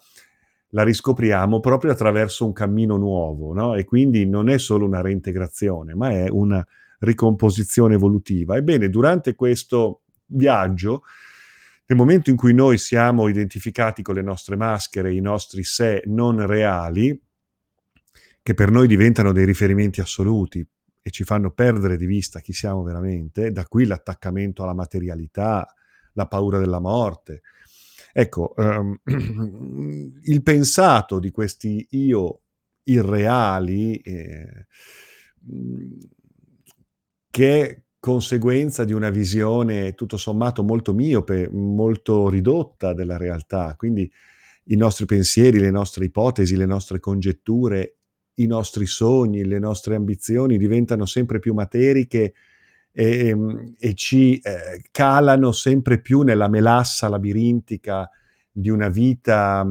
la 0.70 0.82
riscopriamo 0.82 1.60
proprio 1.60 1.92
attraverso 1.92 2.44
un 2.44 2.52
cammino 2.52 2.96
nuovo, 2.96 3.52
no? 3.52 3.74
E 3.74 3.84
quindi 3.84 4.26
non 4.26 4.48
è 4.48 4.58
solo 4.58 4.84
una 4.84 5.00
reintegrazione, 5.00 5.94
ma 5.94 6.10
è 6.10 6.28
una 6.28 6.64
ricomposizione 7.00 7.94
evolutiva. 7.94 8.56
Ebbene, 8.56 8.88
durante 8.88 9.34
questo 9.34 10.02
viaggio, 10.26 11.02
nel 11.86 11.98
momento 11.98 12.30
in 12.30 12.36
cui 12.36 12.54
noi 12.54 12.78
siamo 12.78 13.28
identificati 13.28 14.02
con 14.02 14.14
le 14.14 14.22
nostre 14.22 14.56
maschere, 14.56 15.12
i 15.12 15.20
nostri 15.20 15.64
sé 15.64 16.02
non 16.06 16.46
reali, 16.46 17.20
che 18.42 18.54
per 18.54 18.70
noi 18.70 18.86
diventano 18.86 19.32
dei 19.32 19.44
riferimenti 19.44 20.00
assoluti 20.00 20.66
e 21.02 21.10
ci 21.10 21.24
fanno 21.24 21.50
perdere 21.50 21.96
di 21.96 22.06
vista 22.06 22.40
chi 22.40 22.52
siamo 22.52 22.82
veramente, 22.82 23.52
da 23.52 23.66
qui 23.66 23.86
l'attaccamento 23.86 24.62
alla 24.62 24.74
materialità, 24.74 25.66
la 26.12 26.26
paura 26.26 26.58
della 26.58 26.80
morte, 26.80 27.42
Ecco, 28.12 28.54
um, 28.56 28.98
il 30.22 30.42
pensato 30.42 31.18
di 31.18 31.30
questi 31.30 31.86
io 31.90 32.40
irreali, 32.84 33.96
eh, 33.96 34.66
che 37.30 37.66
è 37.66 37.82
conseguenza 38.00 38.84
di 38.84 38.92
una 38.92 39.10
visione 39.10 39.94
tutto 39.94 40.16
sommato 40.16 40.62
molto 40.62 40.92
miope, 40.92 41.48
molto 41.50 42.28
ridotta 42.28 42.94
della 42.94 43.16
realtà, 43.16 43.74
quindi 43.76 44.10
i 44.64 44.76
nostri 44.76 45.04
pensieri, 45.04 45.58
le 45.58 45.70
nostre 45.70 46.06
ipotesi, 46.06 46.56
le 46.56 46.66
nostre 46.66 46.98
congetture, 46.98 47.96
i 48.34 48.46
nostri 48.46 48.86
sogni, 48.86 49.44
le 49.44 49.58
nostre 49.58 49.94
ambizioni 49.96 50.58
diventano 50.58 51.04
sempre 51.04 51.38
più 51.38 51.52
materiche 51.54 52.34
e, 52.92 53.28
ehm, 53.28 53.74
e 53.78 53.94
ci 53.94 54.38
eh, 54.38 54.82
calano 54.90 55.52
sempre 55.52 56.00
più 56.00 56.22
nella 56.22 56.48
melassa 56.48 57.08
labirintica 57.08 58.08
di 58.50 58.70
una 58.70 58.88
vita 58.88 59.66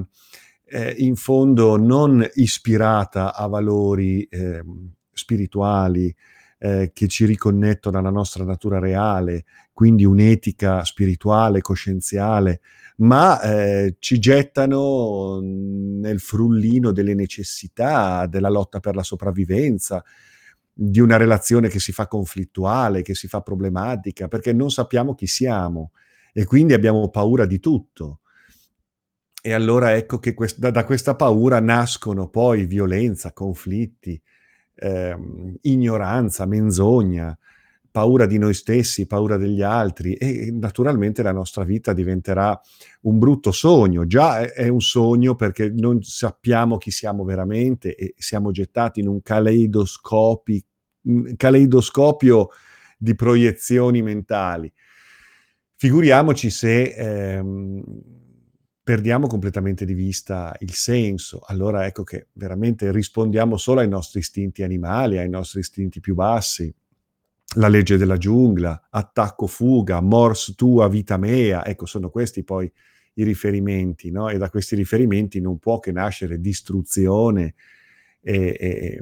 eh, 0.66 0.96
in 1.00 1.16
fondo 1.16 1.78
non 1.78 2.25
ispirata 2.36 3.34
a 3.36 3.48
valori 3.48 4.24
eh, 4.24 4.63
spirituali 5.12 6.16
eh, 6.60 6.92
che 6.94 7.08
ci 7.08 7.25
riconnettono 7.25 7.98
alla 7.98 8.10
nostra 8.10 8.44
natura 8.44 8.80
reale, 8.80 9.46
quindi 9.74 10.06
un'etica 10.06 10.84
spirituale, 10.84 11.62
coscienziale, 11.62 12.62
ma 12.98 13.42
eh, 13.42 13.96
ci 14.00 14.20
gettano 14.20 15.39
nel 15.42 16.20
frullino 16.20 16.92
delle 16.92 17.13
necessità, 17.13 18.25
della 18.28 18.50
lotta 18.50 18.80
per 18.82 18.96
la 18.96 19.04
sopravvivenza, 19.04 20.04
di 20.74 21.00
una 21.00 21.18
relazione 21.18 21.70
che 21.70 21.80
si 21.80 21.92
fa 21.92 22.08
conflittuale, 22.08 23.01
che 23.01 23.16
si 23.16 23.28
fa 23.28 23.42
problematica, 23.42 24.28
perché 24.28 24.54
non 24.54 24.70
sappiamo 24.70 25.16
chi 25.16 25.28
siamo 25.28 25.92
e 26.34 26.46
quindi 26.46 26.74
abbiamo 26.74 27.10
paura 27.10 27.46
di 27.46 27.60
tutto. 27.60 28.20
E 29.42 29.54
allora 29.54 29.96
ecco 29.96 30.20
che 30.20 30.34
quest- 30.34 30.60
da, 30.60 30.70
da, 30.70 30.84
questa 30.84 31.16
paura 31.16 31.62
nascono 31.62 32.28
poi 32.28 32.66
violenza, 32.66 33.32
conflitti, 33.32 34.22
ehm, 34.79 35.55
ignoranza, 35.62 36.45
menzogna, 36.45 37.38
paura 37.91 38.25
di 38.25 38.38
noi 38.38 38.53
stessi, 38.53 39.07
paura 39.07 39.38
degli 39.38 39.62
altri 39.62 40.13
e 40.13 40.51
naturalmente 40.51 41.24
la 41.24 41.31
nostra 41.31 41.63
vita 41.63 41.93
diventerà 41.93 42.59
un 43.01 43.19
brutto 43.19 43.51
sogno. 43.51 44.05
Già 44.05 44.41
è, 44.41 44.67
un 44.67 44.81
sogno 44.81 45.36
perché 45.36 45.69
non 45.69 46.01
sappiamo 46.03 46.77
chi 46.77 46.91
siamo 46.91 47.24
veramente 47.24 47.95
e 47.95 48.13
siamo 48.17 48.51
gettati 48.51 49.00
in 49.00 49.07
un 49.07 49.21
caleidoscopi 49.21 50.63
caleidoscopio 51.38 52.50
di 52.98 53.15
proiezioni 53.15 54.01
mentali. 54.01 54.71
Figuriamoci 55.75 56.50
se 56.50 56.83
ehm, 56.83 57.83
perdiamo 58.89 59.27
completamente 59.27 59.86
di 59.86 59.93
vista 59.93 60.55
il 60.62 60.74
senso, 60.74 61.41
allora 61.46 61.86
ecco 61.86 62.01
che 62.01 62.29
veramente 62.34 62.91
rispondiamo 62.91 63.55
solo 63.55 63.81
ai 63.81 63.88
nostri 63.88 64.17
istinti 64.17 64.63
animali, 64.63 65.19
ai 65.19 65.29
nostri 65.29 65.60
istinti 65.60 66.00
più 66.00 66.15
bassi. 66.15 66.74
La 67.58 67.67
legge 67.67 67.98
della 67.98 68.17
giungla, 68.17 68.88
attacco 68.89 69.46
fuga, 69.46 70.01
mors 70.01 70.55
tua 70.55 70.88
vita 70.88 71.17
mea, 71.17 71.63
ecco 71.67 71.86
sono 71.86 72.10
questi 72.10 72.43
poi 72.43 72.72
i 73.13 73.24
riferimenti, 73.24 74.10
no? 74.10 74.27
E 74.27 74.39
da 74.39 74.50
questi 74.50 74.75
riferimenti 74.75 75.39
non 75.39 75.60
può 75.60 75.77
che 75.77 75.91
nascere 75.91 76.39
distruzione 76.39 77.53
e, 78.19 78.58
e 78.60 79.00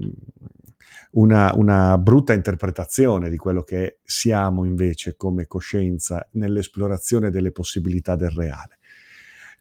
una, 1.11 1.53
una, 1.55 1.97
brutta 1.97 2.33
interpretazione 2.33 3.29
di 3.29 3.37
quello 3.37 3.63
che 3.63 3.99
siamo 4.03 4.65
invece 4.65 5.15
come 5.15 5.47
coscienza 5.47 6.27
nell'esplorazione 6.31 7.29
delle 7.29 7.53
possibilità 7.53 8.17
del 8.17 8.31
reale. 8.31 8.76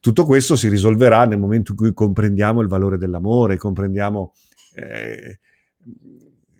Tutto 0.00 0.25
questo 0.25 0.57
si 0.57 0.69
risolverà 0.69 1.25
nel 1.25 1.38
momento 1.38 1.73
in 1.73 1.76
cui 1.76 1.93
comprendiamo 1.93 2.61
il 2.61 2.69
valore 2.69 2.99
dell'amore, 2.99 3.57
comprendiamo 3.57 4.33
eh, 4.75 5.41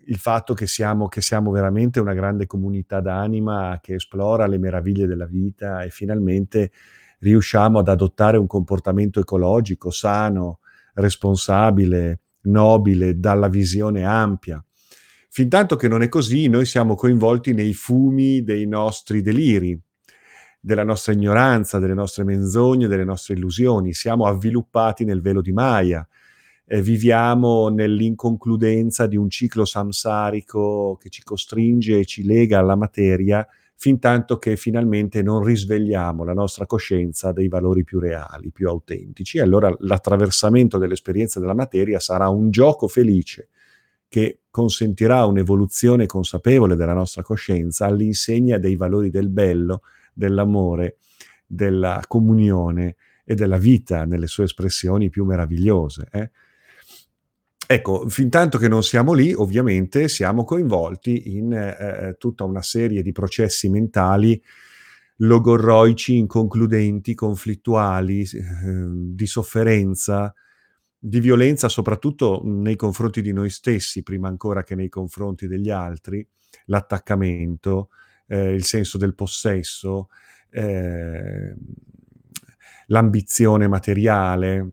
il 0.05 0.17
fatto 0.17 0.53
che 0.53 0.67
siamo, 0.67 1.07
che 1.07 1.21
siamo 1.21 1.51
veramente 1.51 1.99
una 1.99 2.13
grande 2.13 2.45
comunità 2.45 2.99
d'anima 2.99 3.79
che 3.81 3.95
esplora 3.95 4.47
le 4.47 4.57
meraviglie 4.57 5.07
della 5.07 5.25
vita 5.25 5.83
e 5.83 5.89
finalmente 5.89 6.71
riusciamo 7.19 7.79
ad 7.79 7.87
adottare 7.87 8.37
un 8.37 8.47
comportamento 8.47 9.19
ecologico, 9.19 9.89
sano, 9.91 10.59
responsabile, 10.93 12.19
nobile, 12.41 13.19
dalla 13.19 13.49
visione 13.49 14.03
ampia. 14.05 14.63
Fintanto 15.29 15.75
che 15.75 15.87
non 15.87 16.01
è 16.01 16.09
così, 16.09 16.47
noi 16.47 16.65
siamo 16.65 16.95
coinvolti 16.95 17.53
nei 17.53 17.73
fumi 17.73 18.43
dei 18.43 18.65
nostri 18.65 19.21
deliri, 19.21 19.79
della 20.59 20.83
nostra 20.83 21.13
ignoranza, 21.13 21.79
delle 21.79 21.93
nostre 21.93 22.23
menzogne, 22.23 22.87
delle 22.87 23.03
nostre 23.03 23.35
illusioni. 23.35 23.93
Siamo 23.93 24.25
avviluppati 24.25 25.05
nel 25.05 25.21
velo 25.21 25.41
di 25.41 25.51
Maya, 25.51 26.07
eh, 26.65 26.81
viviamo 26.81 27.69
nell'inconcludenza 27.69 29.07
di 29.07 29.15
un 29.15 29.29
ciclo 29.29 29.63
samsarico 29.63 30.97
che 30.99 31.09
ci 31.09 31.23
costringe 31.23 31.99
e 31.99 32.05
ci 32.05 32.23
lega 32.25 32.59
alla 32.59 32.75
materia 32.75 33.47
fin 33.79 33.99
tanto 33.99 34.39
che 34.39 34.55
finalmente 34.57 35.21
non 35.21 35.43
risvegliamo 35.43 36.23
la 36.23 36.33
nostra 36.33 36.65
coscienza 36.65 37.31
dei 37.31 37.47
valori 37.47 37.83
più 37.83 37.99
reali, 37.99 38.51
più 38.51 38.67
autentici. 38.67 39.39
Allora 39.39 39.73
l'attraversamento 39.79 40.79
dell'esperienza 40.79 41.39
della 41.39 41.53
materia 41.53 41.99
sarà 41.99 42.27
un 42.27 42.49
gioco 42.49 42.87
felice 42.87 43.49
che 44.09 44.39
consentirà 44.49 45.25
un'evoluzione 45.25 46.07
consapevole 46.07 46.75
della 46.75 46.93
nostra 46.93 47.21
coscienza 47.21 47.85
all'insegna 47.85 48.57
dei 48.57 48.75
valori 48.75 49.11
del 49.11 49.29
bello, 49.29 49.81
dell'amore, 50.17 50.97
della 51.45 52.03
comunione 52.07 52.95
e 53.23 53.35
della 53.35 53.57
vita 53.57 54.05
nelle 54.05 54.27
sue 54.27 54.45
espressioni 54.45 55.09
più 55.09 55.23
meravigliose. 55.25 56.07
Eh? 56.11 56.31
Ecco, 57.69 58.07
fin 58.07 58.29
tanto 58.29 58.57
che 58.57 58.69
non 58.69 58.81
siamo 58.81 59.13
lì, 59.13 59.33
ovviamente 59.33 60.07
siamo 60.07 60.45
coinvolti 60.45 61.35
in 61.35 61.51
eh, 61.51 62.15
tutta 62.17 62.45
una 62.45 62.61
serie 62.61 63.01
di 63.01 63.11
processi 63.11 63.69
mentali 63.69 64.41
logorroici, 65.17 66.17
inconcludenti, 66.17 67.13
conflittuali, 67.13 68.21
eh, 68.21 68.87
di 69.13 69.25
sofferenza, 69.25 70.33
di 70.97 71.19
violenza 71.19 71.67
soprattutto 71.69 72.41
nei 72.45 72.75
confronti 72.75 73.21
di 73.21 73.33
noi 73.33 73.49
stessi, 73.49 74.03
prima 74.03 74.27
ancora 74.27 74.63
che 74.63 74.75
nei 74.75 74.89
confronti 74.89 75.47
degli 75.47 75.69
altri, 75.69 76.25
l'attaccamento, 76.65 77.89
eh, 78.27 78.53
il 78.53 78.63
senso 78.63 78.97
del 78.97 79.15
possesso, 79.15 80.09
eh, 80.49 81.55
l'ambizione 82.87 83.67
materiale. 83.67 84.69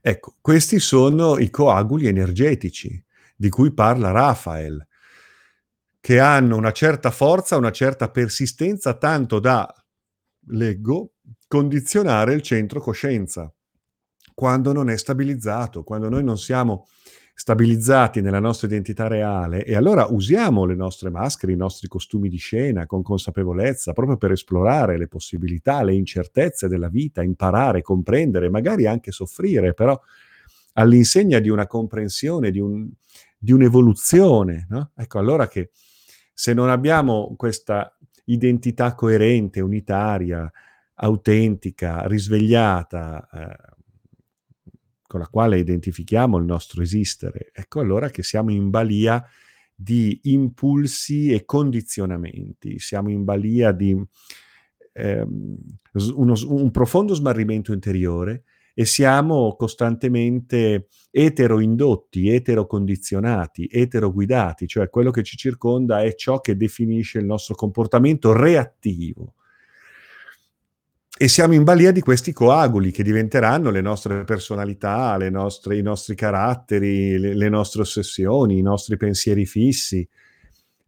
Ecco, 0.00 0.36
questi 0.40 0.80
sono 0.80 1.38
i 1.38 1.50
coaguli 1.50 2.06
energetici 2.06 3.02
di 3.36 3.48
cui 3.48 3.72
parla 3.72 4.10
Rafael, 4.10 4.86
che 6.00 6.18
hanno 6.18 6.56
una 6.56 6.72
certa 6.72 7.10
forza, 7.10 7.56
una 7.56 7.70
certa 7.70 8.10
persistenza, 8.10 8.94
tanto 8.94 9.38
da, 9.38 9.72
leggo, 10.48 11.12
condizionare 11.46 12.34
il 12.34 12.42
centro 12.42 12.80
coscienza 12.80 13.52
quando 14.34 14.72
non 14.72 14.90
è 14.90 14.96
stabilizzato, 14.96 15.84
quando 15.84 16.08
noi 16.08 16.24
non 16.24 16.38
siamo 16.38 16.88
stabilizzati 17.42 18.20
nella 18.20 18.38
nostra 18.38 18.68
identità 18.68 19.08
reale 19.08 19.64
e 19.64 19.74
allora 19.74 20.06
usiamo 20.08 20.64
le 20.64 20.76
nostre 20.76 21.10
maschere, 21.10 21.50
i 21.50 21.56
nostri 21.56 21.88
costumi 21.88 22.28
di 22.28 22.36
scena 22.36 22.86
con 22.86 23.02
consapevolezza 23.02 23.92
proprio 23.92 24.16
per 24.16 24.30
esplorare 24.30 24.96
le 24.96 25.08
possibilità, 25.08 25.82
le 25.82 25.92
incertezze 25.92 26.68
della 26.68 26.88
vita, 26.88 27.20
imparare, 27.20 27.82
comprendere, 27.82 28.48
magari 28.48 28.86
anche 28.86 29.10
soffrire, 29.10 29.74
però 29.74 30.00
all'insegna 30.74 31.40
di 31.40 31.48
una 31.48 31.66
comprensione, 31.66 32.52
di, 32.52 32.60
un, 32.60 32.88
di 33.36 33.50
un'evoluzione. 33.50 34.68
No? 34.70 34.92
Ecco 34.94 35.18
allora 35.18 35.48
che 35.48 35.70
se 36.32 36.54
non 36.54 36.70
abbiamo 36.70 37.34
questa 37.36 37.92
identità 38.26 38.94
coerente, 38.94 39.60
unitaria, 39.60 40.48
autentica, 40.94 42.06
risvegliata, 42.06 43.28
eh, 43.32 43.71
con 45.12 45.20
la 45.20 45.28
quale 45.28 45.58
identifichiamo 45.58 46.38
il 46.38 46.44
nostro 46.46 46.80
esistere, 46.80 47.50
ecco 47.52 47.80
allora 47.80 48.08
che 48.08 48.22
siamo 48.22 48.50
in 48.50 48.70
balia 48.70 49.22
di 49.74 50.20
impulsi 50.22 51.30
e 51.30 51.44
condizionamenti, 51.44 52.78
siamo 52.78 53.10
in 53.10 53.22
balia 53.22 53.72
di 53.72 53.94
ehm, 54.94 55.56
uno, 56.14 56.34
un 56.46 56.70
profondo 56.70 57.12
smarrimento 57.12 57.74
interiore 57.74 58.44
e 58.72 58.86
siamo 58.86 59.54
costantemente 59.54 60.88
etero-indotti, 61.10 62.30
etero-condizionati, 62.30 63.68
etero-guidati, 63.70 64.66
cioè 64.66 64.88
quello 64.88 65.10
che 65.10 65.22
ci 65.22 65.36
circonda 65.36 66.00
è 66.00 66.14
ciò 66.14 66.40
che 66.40 66.56
definisce 66.56 67.18
il 67.18 67.26
nostro 67.26 67.54
comportamento 67.54 68.32
reattivo 68.32 69.34
e 71.22 71.28
siamo 71.28 71.54
in 71.54 71.62
balia 71.62 71.92
di 71.92 72.00
questi 72.00 72.32
coaguli 72.32 72.90
che 72.90 73.04
diventeranno 73.04 73.70
le 73.70 73.80
nostre 73.80 74.24
personalità, 74.24 75.16
le 75.16 75.30
nostre, 75.30 75.78
i 75.78 75.80
nostri 75.80 76.16
caratteri, 76.16 77.16
le, 77.16 77.34
le, 77.34 77.48
nostre 77.48 77.82
ossessioni, 77.82 78.58
i 78.58 78.60
nostri 78.60 78.96
pensieri 78.96 79.46
fissi, 79.46 80.04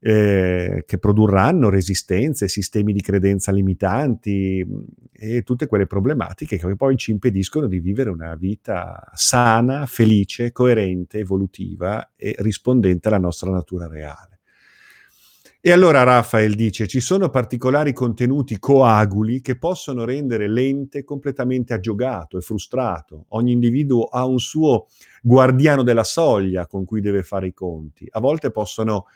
eh, 0.01 0.83
che 0.85 0.99
produrranno 0.99 1.69
resistenze, 1.69 2.49
sistemi 2.49 2.93
di 2.93 3.01
credenza 3.01 3.53
limitanti 3.53 4.67
mm, 4.67 4.83
e 5.13 5.43
tutte 5.43 5.69
quelle 5.69 5.87
problematiche 5.87 6.59
che 6.59 6.75
poi 6.75 6.97
ci 6.97 7.13
impediscono 7.13 7.69
di 7.69 7.79
vivere 7.79 8.11
una 8.11 8.35
vita 8.35 9.13
sana, 9.15 9.87
felice, 9.87 10.51
coerente, 10.51 11.21
evolutiva 11.21 12.11
e 12.17 12.35
rispondente 12.39 13.07
alla 13.07 13.19
nostra 13.19 13.53
natura 13.53 13.87
reale. 13.87 14.34
E 15.67 15.73
allora 15.73 16.03
Rafael 16.03 16.57
dice, 16.57 16.87
ci 16.87 17.01
sono 17.01 17.31
particolari 17.31 17.95
contenuti 17.95 18.59
coaguli 18.59 19.41
che 19.41 19.57
possono 19.57 20.05
rendere 20.05 20.47
l'ente 20.47 21.05
completamente 21.05 21.73
aggiogato 21.73 22.37
e 22.37 22.43
frustrato. 22.43 23.25
Ogni 23.29 23.53
individuo 23.53 24.05
ha 24.05 24.27
un 24.27 24.39
suo 24.39 24.89
guardiano 25.23 25.83
della 25.83 26.05
soglia 26.05 26.67
con 26.67 26.85
cui 26.85 27.01
deve 27.01 27.23
fare 27.23 27.47
i 27.47 27.55
conti. 27.55 28.07
A 28.11 28.21
volte 28.21 28.51
possono 28.51 29.07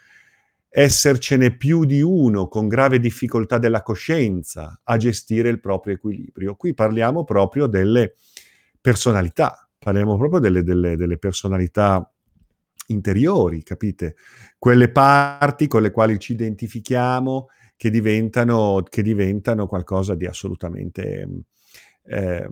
essercene 0.70 1.54
più 1.54 1.84
di 1.84 2.00
uno 2.00 2.48
con 2.48 2.66
grave 2.66 2.98
difficoltà 2.98 3.58
della 3.58 3.82
coscienza 3.82 4.80
a 4.84 4.96
gestire 4.96 5.50
il 5.50 5.60
proprio 5.60 5.96
equilibrio. 5.96 6.56
Qui 6.56 6.72
parliamo 6.72 7.24
proprio 7.24 7.66
delle 7.66 8.16
personalità, 8.80 9.68
parliamo 9.78 10.16
proprio 10.16 10.40
delle, 10.40 10.62
delle, 10.62 10.96
delle 10.96 11.18
personalità 11.18 12.10
interiori, 12.88 13.62
capite? 13.62 14.16
Quelle 14.58 14.90
parti 14.90 15.66
con 15.66 15.82
le 15.82 15.90
quali 15.90 16.18
ci 16.18 16.32
identifichiamo 16.32 17.48
che 17.76 17.90
diventano, 17.90 18.82
che 18.88 19.02
diventano 19.02 19.66
qualcosa 19.66 20.14
di 20.14 20.26
assolutamente 20.26 21.28
eh, 22.04 22.48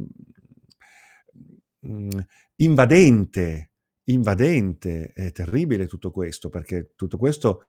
invadente, 2.57 3.71
invadente. 4.05 5.13
È 5.13 5.33
terribile 5.33 5.87
tutto 5.87 6.11
questo, 6.11 6.49
perché 6.49 6.93
tutto 6.95 7.19
questo 7.19 7.67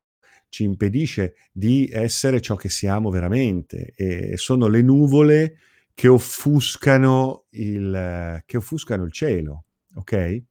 ci 0.50 0.64
impedisce 0.64 1.36
di 1.52 1.90
essere 1.92 2.42
ciò 2.42 2.56
che 2.56 2.70
siamo 2.70 3.10
veramente 3.10 3.94
e 3.96 4.38
sono 4.38 4.68
le 4.68 4.82
nuvole 4.82 5.58
che 5.94 6.08
offuscano 6.08 7.46
il, 7.50 8.44
che 8.46 8.58
offuscano 8.58 9.04
il 9.04 9.12
cielo, 9.12 9.66
ok? 9.96 10.44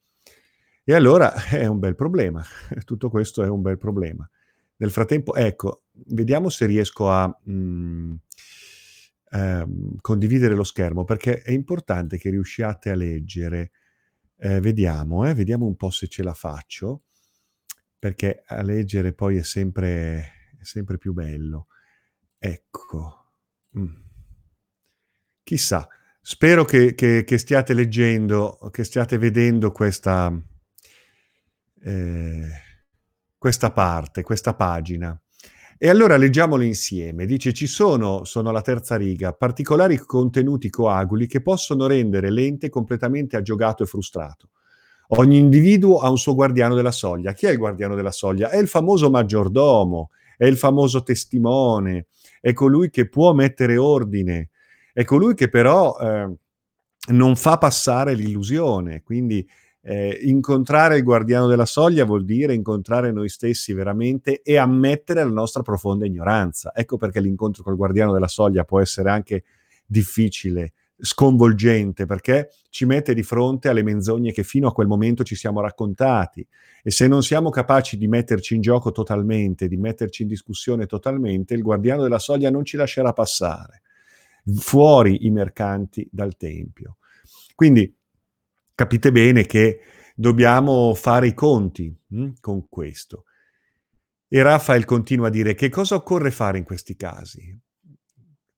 E 0.88 0.94
allora 0.94 1.34
è 1.50 1.66
un 1.66 1.80
bel 1.80 1.96
problema, 1.96 2.44
tutto 2.84 3.10
questo 3.10 3.42
è 3.42 3.48
un 3.48 3.60
bel 3.60 3.76
problema. 3.76 4.28
Nel 4.76 4.92
frattempo, 4.92 5.34
ecco, 5.34 5.82
vediamo 5.90 6.48
se 6.48 6.64
riesco 6.66 7.10
a 7.10 7.26
mh, 7.26 7.52
mhmm, 7.52 8.18
ehm, 9.32 9.96
condividere 10.00 10.54
lo 10.54 10.62
schermo, 10.62 11.02
perché 11.02 11.42
è 11.42 11.50
importante 11.50 12.18
che 12.18 12.30
riusciate 12.30 12.90
a 12.90 12.94
leggere. 12.94 13.72
Eh, 14.38 14.60
vediamo, 14.60 15.28
eh, 15.28 15.34
vediamo 15.34 15.66
un 15.66 15.74
po' 15.74 15.90
se 15.90 16.06
ce 16.06 16.22
la 16.22 16.34
faccio, 16.34 17.02
perché 17.98 18.44
a 18.46 18.62
leggere 18.62 19.12
poi 19.12 19.38
è 19.38 19.42
sempre, 19.42 20.52
è 20.56 20.62
sempre 20.62 20.98
più 20.98 21.12
bello. 21.12 21.66
Ecco. 22.38 23.24
Mm. 23.76 23.94
Chissà, 25.42 25.88
spero 26.20 26.64
che, 26.64 26.94
che, 26.94 27.24
che 27.24 27.38
stiate 27.38 27.74
leggendo, 27.74 28.56
che 28.70 28.84
stiate 28.84 29.18
vedendo 29.18 29.72
questa 29.72 30.32
eh, 31.82 32.48
questa 33.38 33.70
parte, 33.70 34.22
questa 34.22 34.54
pagina. 34.54 35.18
E 35.78 35.90
allora 35.90 36.16
leggiamolo 36.16 36.62
insieme. 36.62 37.26
Dice 37.26 37.52
ci 37.52 37.66
sono, 37.66 38.24
sono 38.24 38.50
la 38.50 38.62
terza 38.62 38.96
riga, 38.96 39.32
particolari 39.32 39.98
contenuti 39.98 40.70
coaguli 40.70 41.26
che 41.26 41.42
possono 41.42 41.86
rendere 41.86 42.30
l'ente 42.30 42.70
completamente 42.70 43.36
aggiogato 43.36 43.82
e 43.82 43.86
frustrato. 43.86 44.48
Ogni 45.08 45.38
individuo 45.38 45.98
ha 45.98 46.08
un 46.08 46.18
suo 46.18 46.34
guardiano 46.34 46.74
della 46.74 46.90
soglia. 46.90 47.32
Chi 47.32 47.46
è 47.46 47.50
il 47.50 47.58
guardiano 47.58 47.94
della 47.94 48.10
soglia? 48.10 48.48
È 48.48 48.56
il 48.56 48.68
famoso 48.68 49.10
maggiordomo, 49.10 50.10
è 50.36 50.46
il 50.46 50.56
famoso 50.56 51.02
testimone, 51.02 52.06
è 52.40 52.52
colui 52.52 52.90
che 52.90 53.08
può 53.08 53.32
mettere 53.32 53.76
ordine, 53.76 54.50
è 54.92 55.04
colui 55.04 55.34
che 55.34 55.48
però 55.48 55.96
eh, 55.98 56.34
non 57.12 57.36
fa 57.36 57.58
passare 57.58 58.14
l'illusione. 58.14 59.02
Quindi 59.02 59.46
eh, 59.88 60.18
incontrare 60.22 60.96
il 60.96 61.04
guardiano 61.04 61.46
della 61.46 61.64
soglia 61.64 62.04
vuol 62.04 62.24
dire 62.24 62.52
incontrare 62.52 63.12
noi 63.12 63.28
stessi 63.28 63.72
veramente 63.72 64.42
e 64.42 64.56
ammettere 64.56 65.22
la 65.22 65.30
nostra 65.30 65.62
profonda 65.62 66.04
ignoranza. 66.04 66.72
Ecco 66.74 66.96
perché 66.96 67.20
l'incontro 67.20 67.62
col 67.62 67.76
guardiano 67.76 68.12
della 68.12 68.26
soglia 68.26 68.64
può 68.64 68.80
essere 68.80 69.10
anche 69.10 69.44
difficile, 69.86 70.72
sconvolgente, 70.98 72.04
perché 72.04 72.50
ci 72.68 72.84
mette 72.84 73.14
di 73.14 73.22
fronte 73.22 73.68
alle 73.68 73.84
menzogne 73.84 74.32
che 74.32 74.42
fino 74.42 74.66
a 74.66 74.72
quel 74.72 74.88
momento 74.88 75.22
ci 75.22 75.36
siamo 75.36 75.60
raccontati. 75.60 76.44
E 76.82 76.90
se 76.90 77.06
non 77.06 77.22
siamo 77.22 77.50
capaci 77.50 77.96
di 77.96 78.08
metterci 78.08 78.56
in 78.56 78.62
gioco 78.62 78.90
totalmente, 78.90 79.68
di 79.68 79.76
metterci 79.76 80.22
in 80.22 80.28
discussione 80.28 80.86
totalmente, 80.86 81.54
il 81.54 81.62
guardiano 81.62 82.02
della 82.02 82.18
soglia 82.18 82.50
non 82.50 82.64
ci 82.64 82.76
lascerà 82.76 83.12
passare 83.12 83.82
fuori 84.56 85.26
i 85.26 85.30
mercanti 85.30 86.08
dal 86.10 86.36
tempio. 86.36 86.96
Quindi 87.54 87.94
capite 88.76 89.10
bene 89.10 89.46
che 89.46 89.80
dobbiamo 90.14 90.94
fare 90.94 91.26
i 91.26 91.34
conti 91.34 91.92
mh, 92.06 92.22
hm, 92.22 92.32
con 92.40 92.68
questo. 92.68 93.24
E 94.28 94.42
Raphael 94.42 94.84
continua 94.84 95.28
a 95.28 95.30
dire 95.30 95.54
che 95.54 95.68
cosa 95.68 95.94
occorre 95.94 96.30
fare 96.30 96.58
in 96.58 96.64
questi 96.64 96.94
casi? 96.94 97.58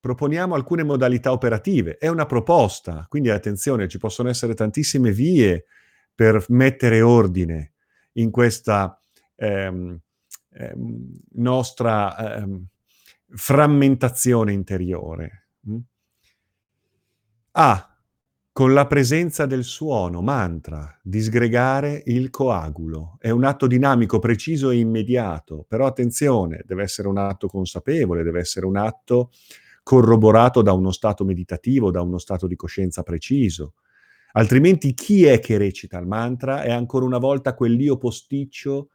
Proponiamo 0.00 0.54
alcune 0.54 0.82
modalità 0.82 1.32
operative, 1.32 1.98
è 1.98 2.08
una 2.08 2.26
proposta, 2.26 3.06
quindi 3.08 3.30
attenzione, 3.30 3.88
ci 3.88 3.98
possono 3.98 4.28
essere 4.28 4.54
tantissime 4.54 5.12
vie 5.12 5.66
per 6.14 6.44
mettere 6.48 7.00
ordine 7.00 7.74
in 8.12 8.30
questa 8.30 9.00
ehm, 9.36 9.98
ehm, 10.50 11.20
nostra 11.34 12.36
ehm, 12.36 12.66
frammentazione 13.28 14.52
interiore. 14.52 15.48
Mm? 15.68 15.78
A 17.52 17.87
con 18.58 18.72
la 18.72 18.88
presenza 18.88 19.46
del 19.46 19.62
suono, 19.62 20.20
mantra, 20.20 20.98
disgregare 21.00 22.02
il 22.06 22.28
coagulo. 22.28 23.16
È 23.20 23.30
un 23.30 23.44
atto 23.44 23.68
dinamico, 23.68 24.18
preciso 24.18 24.70
e 24.70 24.78
immediato, 24.78 25.64
però 25.68 25.86
attenzione, 25.86 26.64
deve 26.66 26.82
essere 26.82 27.06
un 27.06 27.18
atto 27.18 27.46
consapevole, 27.46 28.24
deve 28.24 28.40
essere 28.40 28.66
un 28.66 28.76
atto 28.76 29.30
corroborato 29.84 30.62
da 30.62 30.72
uno 30.72 30.90
stato 30.90 31.24
meditativo, 31.24 31.92
da 31.92 32.02
uno 32.02 32.18
stato 32.18 32.48
di 32.48 32.56
coscienza 32.56 33.04
preciso. 33.04 33.74
Altrimenti 34.32 34.92
chi 34.92 35.24
è 35.24 35.38
che 35.38 35.56
recita 35.56 35.96
il 35.96 36.08
mantra 36.08 36.62
è 36.62 36.72
ancora 36.72 37.04
una 37.04 37.18
volta 37.18 37.54
quell'io 37.54 37.96
posticcio 37.96 38.88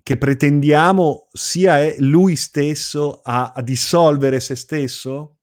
che 0.00 0.16
pretendiamo 0.16 1.26
sia 1.32 1.92
lui 1.98 2.36
stesso 2.36 3.20
a, 3.20 3.50
a 3.52 3.62
dissolvere 3.62 4.38
se 4.38 4.54
stesso? 4.54 5.38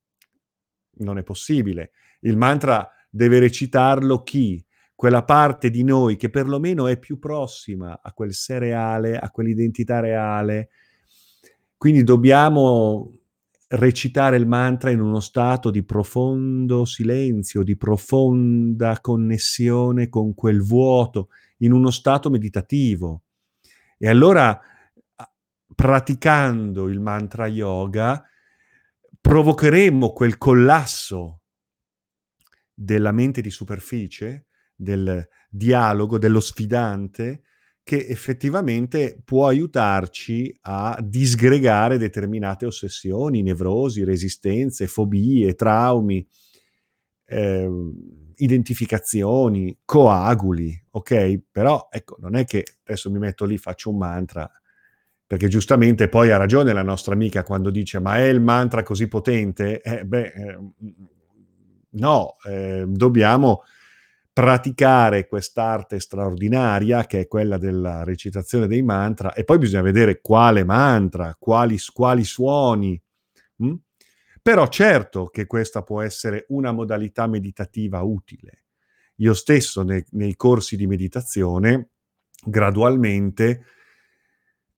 Non 1.00 1.18
è 1.18 1.24
possibile. 1.24 1.92
Il 2.22 2.38
mantra 2.38 2.90
deve 3.10 3.40
recitarlo 3.40 4.24
chi? 4.24 4.64
Quella 4.96 5.24
parte 5.24 5.70
di 5.70 5.84
noi 5.84 6.18
che 6.18 6.30
perlomeno 6.30 6.88
è 6.88 6.98
più 6.98 7.20
prossima 7.20 8.02
a 8.02 8.12
quel 8.12 8.34
sé 8.34 8.60
reale, 8.60 9.18
a 9.18 9.30
quell'identità 9.32 10.00
reale. 10.02 10.70
Quindi 11.78 12.04
dobbiamo 12.04 13.14
recitare 13.70 14.36
il 14.36 14.48
mantra 14.48 14.90
in 14.90 15.00
uno 15.00 15.20
stato 15.20 15.70
di 15.70 15.84
profondo 15.84 16.86
silenzio, 16.86 17.64
di 17.64 17.78
profonda 17.78 19.00
connessione 19.00 20.10
con 20.10 20.34
quel 20.34 20.62
vuoto, 20.62 21.30
in 21.60 21.72
uno 21.72 21.92
stato 21.92 22.30
meditativo. 22.30 23.24
E 23.98 24.10
allora, 24.10 24.60
praticando 25.76 26.90
il 26.90 27.00
mantra 27.00 27.48
yoga, 27.48 28.24
provocheremo 29.22 30.12
quel 30.12 30.38
collasso 30.38 31.42
della 32.74 33.12
mente 33.12 33.42
di 33.42 33.50
superficie, 33.50 34.46
del 34.76 35.28
dialogo, 35.50 36.18
dello 36.18 36.40
sfidante, 36.40 37.42
che 37.84 38.06
effettivamente 38.08 39.20
può 39.26 39.48
aiutarci 39.48 40.56
a 40.62 40.98
disgregare 41.02 41.98
determinate 41.98 42.66
ossessioni, 42.66 43.42
nevrosi, 43.42 44.04
resistenze, 44.04 44.88
fobie, 44.88 45.56
traumi, 45.56 46.26
eh, 47.26 47.70
identificazioni, 48.36 49.78
coaguli, 49.84 50.82
ok? 50.92 51.42
Però 51.52 51.88
ecco, 51.92 52.18
non 52.20 52.36
è 52.36 52.46
che 52.46 52.64
adesso 52.84 53.12
mi 53.12 53.20
metto 53.20 53.46
lì, 53.46 53.58
faccio 53.58 53.90
un 53.90 53.98
mantra 53.98 54.50
perché 55.30 55.48
giustamente 55.48 56.10
poi 56.10 56.32
ha 56.32 56.38
ragione 56.38 56.74
la 56.74 56.82
nostra 56.82 57.14
amica 57.14 57.44
quando 57.44 57.70
dice 57.70 58.00
ma 58.00 58.18
è 58.18 58.24
il 58.24 58.42
mantra 58.42 58.82
così 58.82 59.08
potente? 59.08 59.80
Eh, 59.80 60.04
beh, 60.04 60.34
eh, 60.36 60.58
no, 61.92 62.38
eh, 62.46 62.84
dobbiamo 62.88 63.62
praticare 64.34 65.28
quest'arte 65.28 66.00
straordinaria 66.00 67.06
che 67.06 67.20
è 67.20 67.28
quella 67.28 67.60
della 67.60 68.04
recitazione 68.04 68.66
dei 68.66 68.82
mantra 68.82 69.34
e 69.34 69.44
poi 69.44 69.60
bisogna 69.60 69.84
vedere 69.84 70.20
quale 70.20 70.64
mantra, 70.64 71.36
quali, 71.38 71.78
quali 71.94 72.24
suoni. 72.24 73.00
Hm? 73.58 73.76
Però 74.42 74.68
certo 74.68 75.28
che 75.28 75.46
questa 75.46 75.84
può 75.84 76.02
essere 76.02 76.46
una 76.48 76.72
modalità 76.72 77.28
meditativa 77.28 78.02
utile. 78.02 78.64
Io 79.18 79.36
stesso 79.36 79.84
nei, 79.84 80.04
nei 80.14 80.36
corsi 80.36 80.76
di 80.76 80.88
meditazione 80.88 81.90
gradualmente 82.44 83.66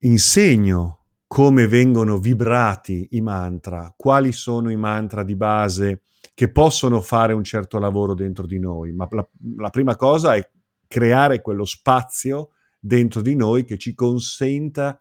insegno 0.02 0.98
come 1.26 1.66
vengono 1.66 2.18
vibrati 2.18 3.08
i 3.12 3.20
mantra, 3.20 3.92
quali 3.96 4.32
sono 4.32 4.70
i 4.70 4.76
mantra 4.76 5.22
di 5.22 5.34
base 5.34 6.02
che 6.34 6.50
possono 6.50 7.00
fare 7.00 7.32
un 7.32 7.44
certo 7.44 7.78
lavoro 7.78 8.14
dentro 8.14 8.46
di 8.46 8.58
noi. 8.58 8.92
Ma 8.92 9.06
la, 9.10 9.26
la 9.56 9.70
prima 9.70 9.96
cosa 9.96 10.34
è 10.34 10.46
creare 10.86 11.40
quello 11.40 11.64
spazio 11.64 12.50
dentro 12.78 13.22
di 13.22 13.34
noi 13.34 13.64
che 13.64 13.78
ci 13.78 13.94
consenta 13.94 15.00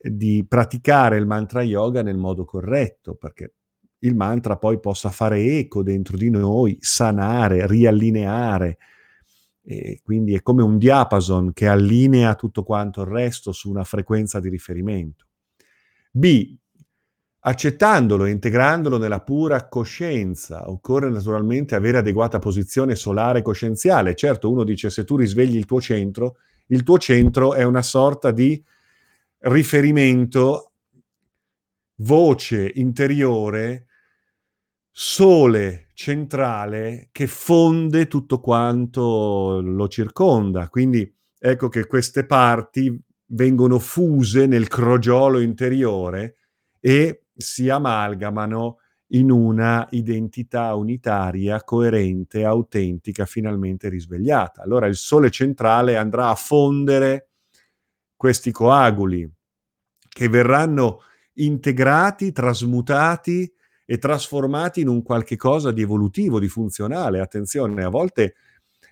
di 0.00 0.46
praticare 0.48 1.18
il 1.18 1.26
mantra 1.26 1.62
yoga 1.62 2.02
nel 2.02 2.16
modo 2.16 2.44
corretto, 2.44 3.16
perché 3.16 3.54
il 4.00 4.14
mantra 4.14 4.56
poi 4.56 4.78
possa 4.78 5.10
fare 5.10 5.40
eco 5.58 5.82
dentro 5.82 6.16
di 6.16 6.30
noi, 6.30 6.76
sanare, 6.80 7.66
riallineare, 7.66 8.78
e 9.70 10.00
quindi 10.02 10.34
è 10.34 10.40
come 10.40 10.62
un 10.62 10.78
diapason 10.78 11.52
che 11.52 11.68
allinea 11.68 12.34
tutto 12.36 12.62
quanto 12.62 13.02
il 13.02 13.08
resto 13.08 13.52
su 13.52 13.68
una 13.68 13.84
frequenza 13.84 14.40
di 14.40 14.48
riferimento. 14.48 15.26
B. 16.10 16.56
Accettandolo 17.40 18.24
e 18.24 18.30
integrandolo 18.30 18.96
nella 18.96 19.20
pura 19.20 19.68
coscienza, 19.68 20.70
occorre 20.70 21.10
naturalmente 21.10 21.74
avere 21.74 21.98
adeguata 21.98 22.38
posizione 22.38 22.94
solare 22.94 23.42
coscienziale. 23.42 24.14
Certo, 24.14 24.50
uno 24.50 24.64
dice 24.64 24.88
se 24.88 25.04
tu 25.04 25.16
risvegli 25.16 25.56
il 25.56 25.66
tuo 25.66 25.82
centro, 25.82 26.38
il 26.68 26.82
tuo 26.82 26.96
centro 26.96 27.52
è 27.52 27.62
una 27.62 27.82
sorta 27.82 28.30
di 28.30 28.62
riferimento, 29.40 30.72
voce 31.96 32.72
interiore, 32.74 33.87
sole 35.00 35.90
centrale 35.94 37.10
che 37.12 37.28
fonde 37.28 38.08
tutto 38.08 38.40
quanto 38.40 39.60
lo 39.62 39.86
circonda. 39.86 40.68
Quindi 40.68 41.08
ecco 41.38 41.68
che 41.68 41.86
queste 41.86 42.26
parti 42.26 43.00
vengono 43.26 43.78
fuse 43.78 44.46
nel 44.46 44.66
crogiolo 44.66 45.38
interiore 45.38 46.38
e 46.80 47.26
si 47.32 47.68
amalgamano 47.68 48.78
in 49.12 49.30
una 49.30 49.86
identità 49.92 50.74
unitaria, 50.74 51.62
coerente, 51.62 52.44
autentica, 52.44 53.24
finalmente 53.24 53.88
risvegliata. 53.88 54.62
Allora 54.62 54.86
il 54.86 54.96
sole 54.96 55.30
centrale 55.30 55.96
andrà 55.96 56.28
a 56.30 56.34
fondere 56.34 57.28
questi 58.16 58.50
coaguli 58.50 59.30
che 60.08 60.28
verranno 60.28 61.02
integrati, 61.34 62.32
trasmutati 62.32 63.52
e 63.90 63.96
trasformati 63.96 64.82
in 64.82 64.88
un 64.88 65.02
qualche 65.02 65.36
cosa 65.36 65.72
di 65.72 65.80
evolutivo, 65.80 66.38
di 66.38 66.48
funzionale. 66.48 67.20
Attenzione, 67.20 67.82
a 67.82 67.88
volte 67.88 68.34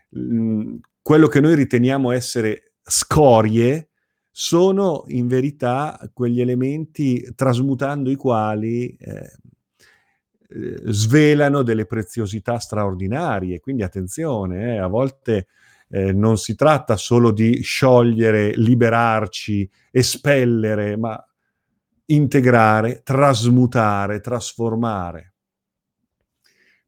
mh, 0.09 0.21
mhmm, 0.21 0.79
quello 1.03 1.27
che 1.29 1.41
noi 1.41 1.55
riteniamo 1.55 2.13
essere 2.13 2.73
scorie 2.83 3.91
sono 4.31 5.05
in 5.09 5.29
verità 5.29 6.01
quegli 6.15 6.41
elementi 6.41 7.31
trasmutando 7.35 8.11
i 8.11 8.17
quali 8.17 8.97
eh, 8.97 9.33
eh, 10.49 10.81
svelano 10.87 11.63
delle 11.63 11.85
preziosità 11.85 12.59
straordinarie. 12.59 13.61
Quindi 13.61 13.83
attenzione, 13.83 14.77
eh, 14.77 14.79
a 14.79 14.87
volte 14.87 15.49
eh, 15.91 16.15
non 16.15 16.39
si 16.39 16.55
tratta 16.55 16.97
solo 16.97 17.33
di 17.33 17.61
sciogliere, 17.61 18.53
liberarci, 18.57 19.71
espellere, 19.91 20.97
ma 20.97 21.23
integrare, 22.07 23.03
trasmutare, 23.03 24.21
trasformare. 24.21 25.33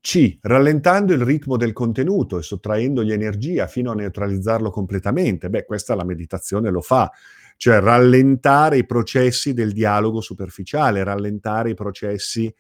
C. 0.01 0.39
Rallentando 0.41 1.13
il 1.13 1.23
ritmo 1.23 1.57
del 1.57 1.73
contenuto 1.73 2.39
e 2.39 2.43
sottraendogli 2.43 3.13
energia 3.13 3.67
fino 3.67 3.91
a 3.91 3.95
neutralizzarlo 3.95 4.71
completamente. 4.71 5.51
Beh, 5.51 5.65
questa 5.65 5.95
la 5.95 6.05
meditazione 6.05 6.71
lo 6.71 6.81
fa, 6.81 7.11
cioè 7.57 7.81
rallentare 7.81 8.79
i 8.79 8.87
processi 8.87 9.53
del 9.53 9.73
dialogo 9.73 10.21
superficiale, 10.21 11.03
rallentare 11.03 11.71
i 11.71 11.75
processi 11.75 12.55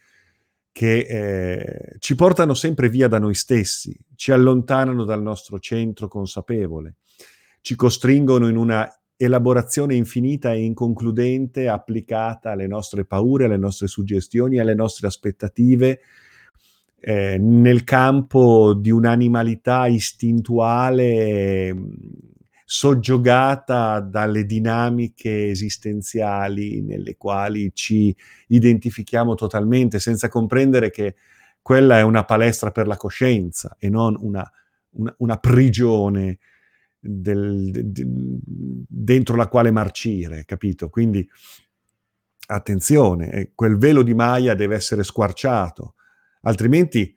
che 0.73 0.99
eh, 0.99 1.97
ci 1.99 2.14
portano 2.14 2.55
sempre 2.55 2.88
via 2.88 3.09
da 3.09 3.18
noi 3.18 3.35
stessi, 3.35 3.97
ci 4.14 4.31
allontanano 4.31 5.05
dal 5.05 5.23
nostro 5.23 5.59
centro 5.59 6.07
consapevole, 6.09 6.97
ci 7.61 7.75
costringono 7.75 8.49
in 8.49 8.57
una 8.57 8.88
elaborazione 9.20 9.96
infinita 9.96 10.52
e 10.52 10.62
inconcludente 10.62 11.68
applicata 11.68 12.52
alle 12.52 12.68
nostre 12.68 13.04
paure, 13.04 13.46
alle 13.46 13.57
nostre 13.57 13.88
suggestioni, 13.88 14.61
alle 14.61 14.76
nostre 14.76 15.09
aspettative, 15.09 16.00
eh, 17.00 17.37
nel 17.37 17.83
campo 17.83 18.74
di 18.74 18.90
un'animalità 18.90 19.88
istintuale 19.88 21.74
soggiogata 22.64 23.98
dalle 23.98 24.44
dinamiche 24.44 25.48
esistenziali 25.48 26.81
nelle 26.83 27.16
quali 27.16 27.72
ci 27.74 28.14
identifichiamo 28.48 29.35
totalmente, 29.35 29.98
senza 29.98 30.28
comprendere 30.28 30.90
che 30.90 31.16
quella 31.61 31.98
è 31.98 32.02
una 32.02 32.24
palestra 32.24 32.70
per 32.70 32.87
la 32.87 32.96
coscienza 32.96 33.74
e 33.81 33.88
non 33.88 34.16
una, 34.20 34.48
una, 34.90 35.14
una 35.18 35.37
prigione 35.38 36.38
del, 36.99 37.71
de, 37.71 37.93
de, 37.93 38.05
dentro 38.07 39.37
la 39.37 39.49
quale 39.49 39.71
marcire, 39.71 40.45
capito? 40.45 40.89
Quindi 40.89 41.29
attenzione, 42.49 43.31
eh, 43.31 43.53
quel 43.55 43.77
velo 43.77 44.03
di 44.03 44.15
Maya 44.15 44.55
deve 44.55 44.75
essere 44.75 45.05
squarciato, 45.05 45.95
altrimenti 46.43 47.17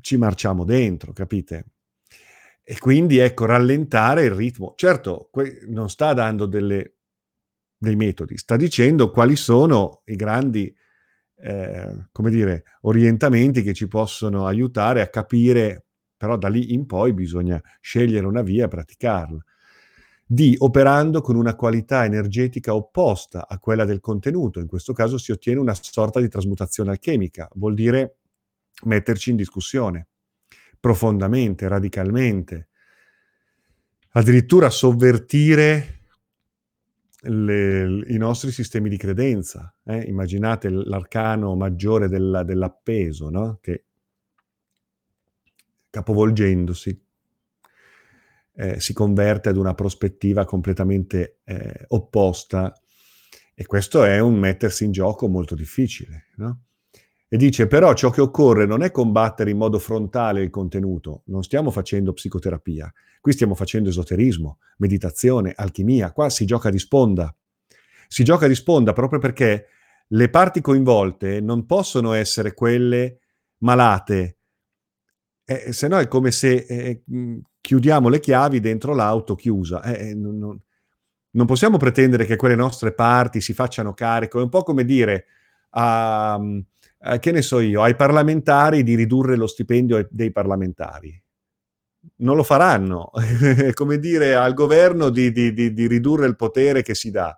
ci 0.00 0.16
marciamo 0.16 0.64
dentro, 0.64 1.12
capite? 1.12 1.66
E 2.62 2.76
quindi 2.78 3.18
ecco, 3.18 3.44
rallentare 3.44 4.24
il 4.24 4.32
ritmo. 4.32 4.74
Certo, 4.76 5.28
que- 5.30 5.60
non 5.68 5.88
sta 5.88 6.12
dando 6.14 6.46
delle, 6.46 6.96
dei 7.78 7.94
metodi, 7.94 8.36
sta 8.36 8.56
dicendo 8.56 9.10
quali 9.10 9.36
sono 9.36 10.02
i 10.06 10.16
grandi, 10.16 10.74
eh, 11.36 12.08
come 12.10 12.30
dire, 12.30 12.64
orientamenti 12.82 13.62
che 13.62 13.72
ci 13.72 13.86
possono 13.86 14.46
aiutare 14.46 15.00
a 15.00 15.08
capire, 15.08 15.85
però 16.16 16.36
da 16.36 16.48
lì 16.48 16.72
in 16.72 16.86
poi 16.86 17.12
bisogna 17.12 17.60
scegliere 17.80 18.26
una 18.26 18.42
via 18.42 18.64
e 18.64 18.68
praticarla. 18.68 19.44
D. 20.28 20.54
Operando 20.58 21.20
con 21.20 21.36
una 21.36 21.54
qualità 21.54 22.04
energetica 22.04 22.74
opposta 22.74 23.46
a 23.48 23.58
quella 23.58 23.84
del 23.84 24.00
contenuto. 24.00 24.58
In 24.58 24.66
questo 24.66 24.92
caso 24.92 25.18
si 25.18 25.30
ottiene 25.30 25.60
una 25.60 25.74
sorta 25.74 26.20
di 26.20 26.28
trasmutazione 26.28 26.90
alchemica, 26.90 27.48
vuol 27.54 27.74
dire 27.74 28.16
metterci 28.84 29.30
in 29.30 29.36
discussione 29.36 30.08
profondamente, 30.80 31.68
radicalmente, 31.68 32.68
addirittura 34.10 34.70
sovvertire 34.70 35.96
le, 37.22 38.04
i 38.06 38.16
nostri 38.16 38.50
sistemi 38.50 38.88
di 38.88 38.96
credenza. 38.96 39.74
Eh? 39.84 40.02
Immaginate 40.02 40.68
l'arcano 40.70 41.54
maggiore 41.56 42.08
della, 42.08 42.42
dell'appeso, 42.42 43.30
no? 43.30 43.58
che 43.60 43.85
capovolgendosi 45.96 47.02
eh, 48.56 48.80
si 48.80 48.92
converte 48.92 49.48
ad 49.48 49.56
una 49.56 49.72
prospettiva 49.72 50.44
completamente 50.44 51.38
eh, 51.44 51.84
opposta 51.88 52.74
e 53.54 53.64
questo 53.64 54.04
è 54.04 54.18
un 54.18 54.34
mettersi 54.34 54.84
in 54.84 54.92
gioco 54.92 55.26
molto 55.26 55.54
difficile. 55.54 56.26
No? 56.36 56.64
E 57.28 57.36
dice, 57.38 57.66
però 57.66 57.94
ciò 57.94 58.10
che 58.10 58.20
occorre 58.20 58.66
non 58.66 58.82
è 58.82 58.90
combattere 58.90 59.50
in 59.50 59.56
modo 59.56 59.78
frontale 59.78 60.42
il 60.42 60.50
contenuto, 60.50 61.22
non 61.26 61.42
stiamo 61.42 61.70
facendo 61.70 62.12
psicoterapia, 62.12 62.92
qui 63.20 63.32
stiamo 63.32 63.54
facendo 63.54 63.88
esoterismo, 63.88 64.58
meditazione, 64.76 65.54
alchimia, 65.56 66.12
qua 66.12 66.28
si 66.28 66.44
gioca 66.44 66.68
di 66.68 66.78
sponda. 66.78 67.34
Si 68.06 68.22
gioca 68.22 68.46
di 68.46 68.54
sponda 68.54 68.92
proprio 68.92 69.18
perché 69.18 69.66
le 70.08 70.28
parti 70.28 70.60
coinvolte 70.60 71.40
non 71.40 71.64
possono 71.64 72.12
essere 72.12 72.52
quelle 72.52 73.20
malate, 73.58 74.35
eh, 75.48 75.72
se 75.72 75.86
no 75.86 75.98
è 75.98 76.08
come 76.08 76.32
se 76.32 76.66
eh, 76.68 77.02
chiudiamo 77.60 78.08
le 78.08 78.18
chiavi 78.18 78.58
dentro 78.58 78.94
l'auto 78.94 79.36
chiusa. 79.36 79.80
Eh, 79.82 80.12
non, 80.12 80.38
non, 80.38 80.60
non, 81.30 81.46
possiamo 81.46 81.76
pretendere 81.76 82.26
che 82.26 82.34
quelle 82.34 82.56
nostre 82.56 82.92
parti 82.92 83.40
si 83.40 83.54
facciano 83.54 83.94
carico, 83.94 84.40
è 84.40 84.42
un 84.42 84.48
po' 84.48 84.62
come 84.62 84.84
dire 84.84 85.26
a... 85.70 86.38
Eh, 86.98 87.18
che 87.20 87.30
ne 87.30 87.42
so 87.42 87.60
io, 87.60 87.82
ai 87.82 87.94
parlamentari 87.94 88.82
di 88.82 88.96
ridurre 88.96 89.36
lo 89.36 89.46
stipendio 89.46 90.08
dei 90.10 90.32
parlamentari. 90.32 91.22
Non 92.16 92.34
lo 92.34 92.42
faranno, 92.42 93.12
è 93.14 93.72
come 93.72 93.98
dire 93.98 94.34
al 94.34 94.54
governo 94.54 95.10
di, 95.10 95.30
di, 95.30 95.52
di, 95.52 95.72
di, 95.72 95.86
ridurre 95.86 96.26
il 96.26 96.36
potere 96.36 96.82
che 96.82 96.94
si 96.94 97.10
dà. 97.10 97.36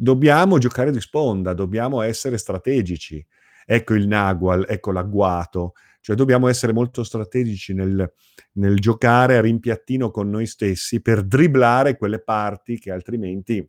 Dobbiamo 0.00 0.58
giocare 0.58 0.92
di 0.92 1.00
sponda, 1.00 1.54
dobbiamo 1.54 2.02
essere 2.02 2.38
strategici. 2.38 3.24
Ecco 3.66 3.94
il 3.94 4.06
Nagual, 4.06 4.64
ecco 4.68 4.92
l'agguato, 4.92 5.72
cioè 6.00 6.14
dobbiamo 6.14 6.46
essere 6.46 6.72
molto 6.72 7.02
strategici 7.02 7.74
nel, 7.74 8.10
nel 8.52 8.78
giocare 8.78 9.36
a 9.36 9.40
rimpiattino 9.40 10.10
con 10.10 10.30
noi 10.30 10.46
stessi 10.46 11.02
per 11.02 11.24
dribblare 11.24 11.96
quelle 11.96 12.20
parti 12.20 12.78
che 12.78 12.92
altrimenti 12.92 13.68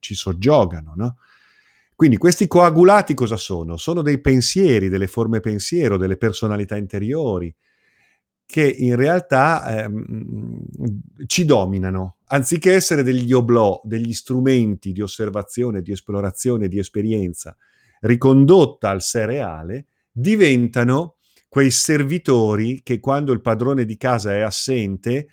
ci 0.00 0.14
soggiogano, 0.14 0.92
no? 0.96 1.18
Quindi 1.94 2.16
questi 2.16 2.48
coagulati 2.48 3.14
cosa 3.14 3.36
sono? 3.36 3.76
Sono 3.76 4.02
dei 4.02 4.20
pensieri, 4.20 4.88
delle 4.88 5.06
forme 5.06 5.38
pensiero, 5.38 5.96
delle 5.96 6.16
personalità 6.16 6.76
interiori 6.76 7.54
che 8.46 8.66
in 8.66 8.96
realtà 8.96 9.84
ehm, 9.84 10.64
ci 11.26 11.44
dominano, 11.44 12.16
anziché 12.34 12.72
essere 12.72 13.04
degli 13.04 13.32
oblò, 13.32 13.80
degli 13.84 14.12
strumenti 14.12 14.92
di 14.92 15.00
osservazione, 15.00 15.82
di 15.82 15.92
esplorazione, 15.92 16.68
di 16.68 16.78
esperienza 16.78 17.56
ricondotta 18.00 18.90
al 18.90 19.02
sé 19.02 19.24
reale, 19.24 19.86
diventano 20.10 21.16
quei 21.48 21.70
servitori 21.70 22.82
che 22.82 23.00
quando 23.00 23.32
il 23.32 23.40
padrone 23.40 23.84
di 23.84 23.96
casa 23.96 24.34
è 24.34 24.40
assente 24.40 25.28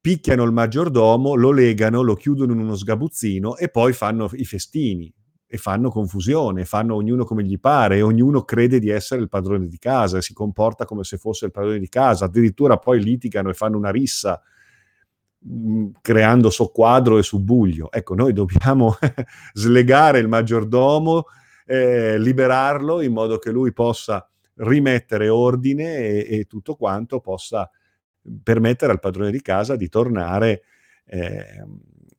picchiano 0.00 0.44
il 0.44 0.52
maggiordomo, 0.52 1.34
lo 1.34 1.50
legano, 1.50 2.02
lo 2.02 2.14
chiudono 2.14 2.52
in 2.52 2.60
uno 2.60 2.76
sgabuzzino 2.76 3.56
e 3.56 3.68
poi 3.70 3.92
fanno 3.92 4.28
i 4.34 4.44
festini 4.44 5.12
e 5.46 5.56
fanno 5.56 5.90
confusione, 5.90 6.64
fanno 6.64 6.94
ognuno 6.94 7.24
come 7.24 7.44
gli 7.44 7.58
pare 7.58 7.96
e 7.96 8.02
ognuno 8.02 8.42
crede 8.42 8.78
di 8.78 8.88
essere 8.88 9.20
il 9.20 9.28
padrone 9.28 9.66
di 9.66 9.78
casa 9.78 10.20
si 10.20 10.32
comporta 10.32 10.84
come 10.84 11.04
se 11.04 11.18
fosse 11.18 11.46
il 11.46 11.50
padrone 11.50 11.78
di 11.78 11.88
casa, 11.88 12.26
addirittura 12.26 12.76
poi 12.78 13.02
litigano 13.02 13.50
e 13.50 13.54
fanno 13.54 13.78
una 13.78 13.90
rissa 13.90 14.40
creando 16.00 16.50
soqquadro 16.50 17.18
e 17.18 17.22
subbuglio. 17.22 17.90
Ecco, 17.90 18.14
noi 18.14 18.32
dobbiamo 18.32 18.96
slegare 19.52 20.18
il 20.18 20.28
maggiordomo, 20.28 21.24
eh, 21.66 22.18
liberarlo 22.18 23.00
in 23.00 23.12
modo 23.12 23.38
che 23.38 23.50
lui 23.50 23.72
possa 23.72 24.26
rimettere 24.56 25.28
ordine 25.28 25.96
e, 25.96 26.26
e 26.28 26.44
tutto 26.44 26.76
quanto 26.76 27.20
possa 27.20 27.70
permettere 28.42 28.92
al 28.92 29.00
padrone 29.00 29.30
di 29.30 29.40
casa 29.40 29.74
di 29.76 29.88
tornare 29.88 30.62
eh, 31.06 31.64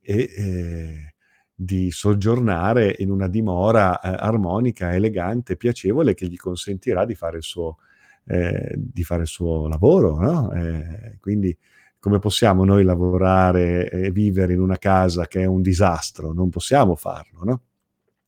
e 0.01 0.29
eh, 0.37 1.13
di 1.55 1.91
soggiornare 1.91 2.95
in 2.99 3.09
una 3.09 3.27
dimora 3.27 3.99
eh, 3.99 4.09
armonica, 4.09 4.93
elegante, 4.93 5.55
piacevole 5.55 6.13
che 6.13 6.27
gli 6.27 6.35
consentirà 6.35 7.05
di 7.05 7.15
fare 7.15 7.37
il 7.37 7.43
suo, 7.43 7.77
eh, 8.25 8.73
di 8.75 9.03
fare 9.03 9.21
il 9.21 9.27
suo 9.27 9.67
lavoro. 9.67 10.19
No? 10.19 10.51
Eh, 10.51 11.17
quindi 11.21 11.55
come 12.03 12.19
possiamo 12.19 12.65
noi 12.65 12.83
lavorare 12.83 13.89
e 13.89 14.11
vivere 14.11 14.51
in 14.51 14.59
una 14.59 14.77
casa 14.77 15.25
che 15.25 15.43
è 15.43 15.45
un 15.45 15.61
disastro? 15.61 16.33
Non 16.33 16.49
possiamo 16.49 16.95
farlo. 16.95 17.45
No? 17.45 17.61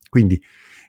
Quindi 0.08 0.42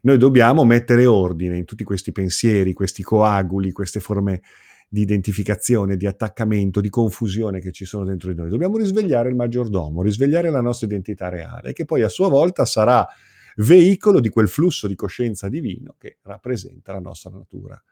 noi 0.03 0.19
dobbiamo 0.19 0.65
mettere 0.65 1.05
ordine 1.05 1.59
in 1.59 1.65
tutti 1.65 1.83
questi 1.83 2.13
pensieri, 2.13 2.75
questi 2.75 3.03
coaguli, 3.03 3.73
queste 3.73 3.99
forme 3.99 4.41
di 4.89 5.01
identificazione, 5.01 5.97
di 5.97 6.07
attaccamento, 6.07 6.81
di 6.81 6.89
confusione 6.89 7.59
che 7.59 7.73
ci 7.73 7.85
sono 7.87 8.05
dentro 8.05 8.31
di 8.31 8.39
noi. 8.39 8.51
Dobbiamo 8.51 8.77
risvegliare 8.77 9.31
il 9.31 9.35
maggiordomo, 9.35 10.03
risvegliare 10.03 10.49
la 10.51 10.61
nostra 10.61 10.87
identità 10.87 11.29
reale, 11.29 11.73
che 11.73 11.87
poi 11.87 12.03
a 12.03 12.09
sua 12.09 12.29
volta 12.29 12.65
sarà 12.65 13.05
veicolo 13.57 14.21
di 14.21 14.29
quel 14.29 14.49
flusso 14.49 14.87
di 14.87 14.95
coscienza 14.95 15.49
divino 15.49 15.97
che 15.99 16.19
rappresenta 16.23 16.93
la 16.93 17.01
nostra 17.01 17.31
natura 17.31 17.83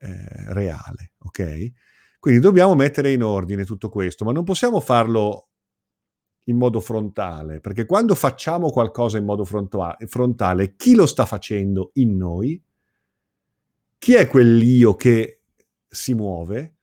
eh, 0.00 0.52
reale. 0.52 1.12
Ok? 1.18 1.72
Quindi 2.24 2.40
dobbiamo 2.40 2.74
mettere 2.74 3.12
in 3.12 3.22
ordine 3.22 3.66
tutto 3.66 3.90
questo, 3.90 4.24
ma 4.24 4.32
non 4.32 4.44
possiamo 4.44 4.80
farlo 4.80 5.48
in 6.44 6.56
modo 6.56 6.80
frontale, 6.80 7.60
perché 7.60 7.84
quando 7.84 8.14
facciamo 8.14 8.70
qualcosa 8.70 9.18
in 9.18 9.26
modo 9.26 9.44
frontale, 9.44 10.74
chi 10.74 10.94
lo 10.94 11.04
sta 11.04 11.26
facendo 11.26 11.90
in 11.96 12.16
noi? 12.16 12.58
Chi 13.98 14.14
è 14.14 14.26
quell'io 14.26 14.94
che 14.94 15.42
si 15.86 16.14
muove? 16.14 16.76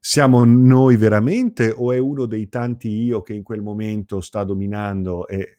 Siamo 0.00 0.42
noi 0.42 0.96
veramente 0.96 1.70
o 1.70 1.92
è 1.92 1.98
uno 1.98 2.26
dei 2.26 2.48
tanti 2.48 2.88
io 2.88 3.22
che 3.22 3.34
in 3.34 3.44
quel 3.44 3.62
momento 3.62 4.20
sta 4.20 4.42
dominando 4.42 5.28
e 5.28 5.54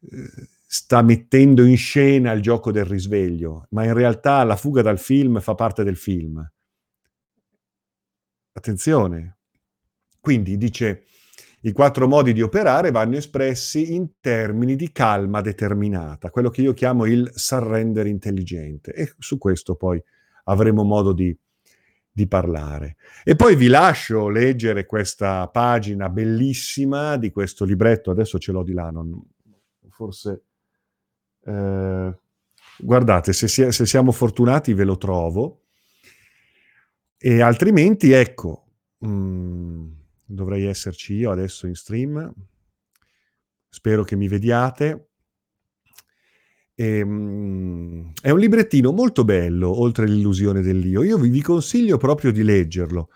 eh, 0.00 0.30
sta 0.66 1.00
mettendo 1.00 1.64
in 1.64 1.76
scena 1.76 2.32
il 2.32 2.42
gioco 2.42 2.72
del 2.72 2.86
risveglio, 2.86 3.68
ma 3.70 3.84
in 3.84 3.94
realtà 3.94 4.42
la 4.42 4.56
fuga 4.56 4.82
dal 4.82 4.98
film 4.98 5.38
fa 5.38 5.54
parte 5.54 5.84
del 5.84 5.96
film. 5.96 6.44
Attenzione. 8.52 9.38
Quindi 10.20 10.56
dice, 10.56 11.04
i 11.62 11.72
quattro 11.72 12.08
modi 12.08 12.32
di 12.32 12.42
operare 12.42 12.90
vanno 12.90 13.16
espressi 13.16 13.94
in 13.94 14.20
termini 14.20 14.76
di 14.76 14.90
calma 14.92 15.40
determinata, 15.40 16.30
quello 16.30 16.50
che 16.50 16.62
io 16.62 16.72
chiamo 16.72 17.06
il 17.06 17.30
surrender 17.34 18.06
intelligente. 18.06 18.92
E 18.92 19.12
su 19.18 19.38
questo 19.38 19.74
poi 19.74 20.02
avremo 20.44 20.82
modo 20.82 21.12
di, 21.12 21.36
di 22.10 22.26
parlare. 22.26 22.96
E 23.24 23.36
poi 23.36 23.56
vi 23.56 23.68
lascio 23.68 24.28
leggere 24.28 24.86
questa 24.86 25.48
pagina 25.48 26.08
bellissima 26.08 27.16
di 27.16 27.30
questo 27.30 27.64
libretto, 27.64 28.10
adesso 28.10 28.38
ce 28.38 28.52
l'ho 28.52 28.62
di 28.62 28.72
là, 28.72 28.90
non, 28.90 29.20
forse... 29.88 30.42
Eh, 31.44 32.18
guardate, 32.78 33.32
se, 33.32 33.48
si, 33.48 33.70
se, 33.70 33.86
siamo 33.86 34.12
fortunati 34.12 34.74
ve 34.74 34.84
lo 34.84 34.96
trovo, 34.96 35.61
e 37.22 37.40
altrimenti 37.40 38.10
ecco, 38.10 38.66
mh, 38.98 39.08
mm, 39.08 39.88
dovrei 40.24 40.64
esserci 40.64 41.14
io 41.14 41.30
adesso 41.30 41.66
in 41.66 41.74
stream, 41.74 42.32
spero 43.68 44.02
che 44.02 44.16
mi 44.16 44.28
vediate, 44.28 45.12
Ehm, 46.74 48.12
è 48.20 48.30
un 48.30 48.38
librettino 48.38 48.92
molto 48.92 49.24
bello, 49.24 49.78
oltre 49.80 50.06
l'illusione 50.06 50.62
dell'io. 50.62 51.02
Io 51.02 51.18
vi, 51.18 51.28
vi 51.28 51.42
consiglio 51.42 51.96
proprio 51.96 52.32
di 52.32 52.42
leggerlo. 52.42 53.10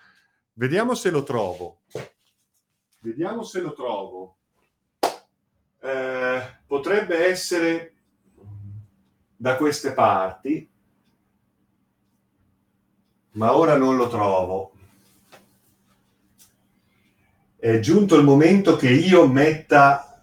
Vediamo 0.52 0.94
se 0.94 1.10
lo 1.10 1.22
trovo. 1.22 1.80
Vediamo 3.00 3.42
se 3.42 3.60
lo 3.60 3.72
trovo. 3.72 4.36
Eh, 5.80 6.58
potrebbe 6.66 7.26
essere 7.26 7.94
da 9.36 9.56
queste 9.56 9.92
parti, 9.92 10.68
ma 13.36 13.56
ora 13.56 13.76
non 13.76 13.96
lo 13.96 14.08
trovo. 14.08 14.72
È 17.56 17.78
giunto 17.80 18.16
il 18.16 18.24
momento 18.24 18.76
che 18.76 18.90
io 18.90 19.26
metta 19.26 20.22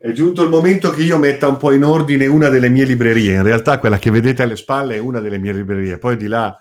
è 0.00 0.12
giunto 0.12 0.44
il 0.44 0.48
momento 0.48 0.90
che 0.90 1.02
io 1.02 1.18
metta 1.18 1.48
un 1.48 1.56
po' 1.56 1.72
in 1.72 1.82
ordine 1.82 2.26
una 2.26 2.48
delle 2.48 2.68
mie 2.68 2.84
librerie. 2.84 3.34
In 3.34 3.42
realtà 3.42 3.80
quella 3.80 3.98
che 3.98 4.12
vedete 4.12 4.44
alle 4.44 4.54
spalle 4.54 4.94
è 4.94 4.98
una 4.98 5.18
delle 5.18 5.38
mie 5.38 5.52
librerie, 5.52 5.98
poi 5.98 6.16
di 6.16 6.28
là 6.28 6.56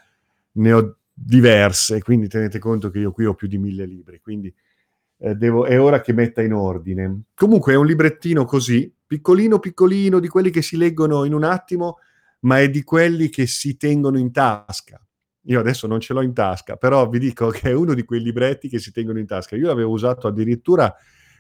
ne 0.54 0.74
ho 0.74 0.98
diverse, 1.14 2.02
quindi 2.02 2.28
tenete 2.28 2.58
conto 2.58 2.90
che 2.90 2.98
io 2.98 3.12
qui 3.12 3.26
ho 3.26 3.36
più 3.36 3.48
di 3.48 3.60
mille 3.60 3.86
libri, 3.86 4.20
quindi 4.22 4.52
eh, 5.20 5.36
devo, 5.36 5.66
è 5.66 5.80
ora 5.80 6.02
che 6.02 6.14
metta 6.14 6.42
in 6.42 6.54
ordine. 6.54 7.26
Comunque 7.36 7.74
è 7.74 7.76
un 7.76 7.86
librettino 7.86 8.44
così, 8.46 8.92
piccolino 9.06 9.60
piccolino, 9.60 10.20
di 10.20 10.28
quelli 10.28 10.50
che 10.50 10.64
si 10.64 10.76
leggono 10.76 11.24
in 11.24 11.34
un 11.34 11.44
attimo, 11.44 12.00
ma 12.42 12.60
è 12.60 12.70
di 12.70 12.84
quelli 12.84 13.30
che 13.30 13.48
si 13.48 13.78
tengono 13.78 14.18
in 14.18 14.32
tasca. 14.32 15.02
Io 15.50 15.60
adesso 15.60 15.88
non 15.88 16.00
ce 16.00 16.14
l'ho 16.14 16.22
in 16.22 16.34
tasca, 16.34 16.76
però 16.76 17.08
vi 17.08 17.20
dico 17.20 17.50
che 17.52 17.70
è 17.70 17.74
uno 17.74 17.94
di 17.94 18.04
quei 18.04 18.22
libretti 18.22 18.68
che 18.68 18.80
si 18.80 18.92
tengono 18.92 19.20
in 19.20 19.26
tasca. 19.26 19.56
Io 19.56 19.68
l'avevo 19.68 19.92
usato 19.92 20.28
addirittura 20.28 20.94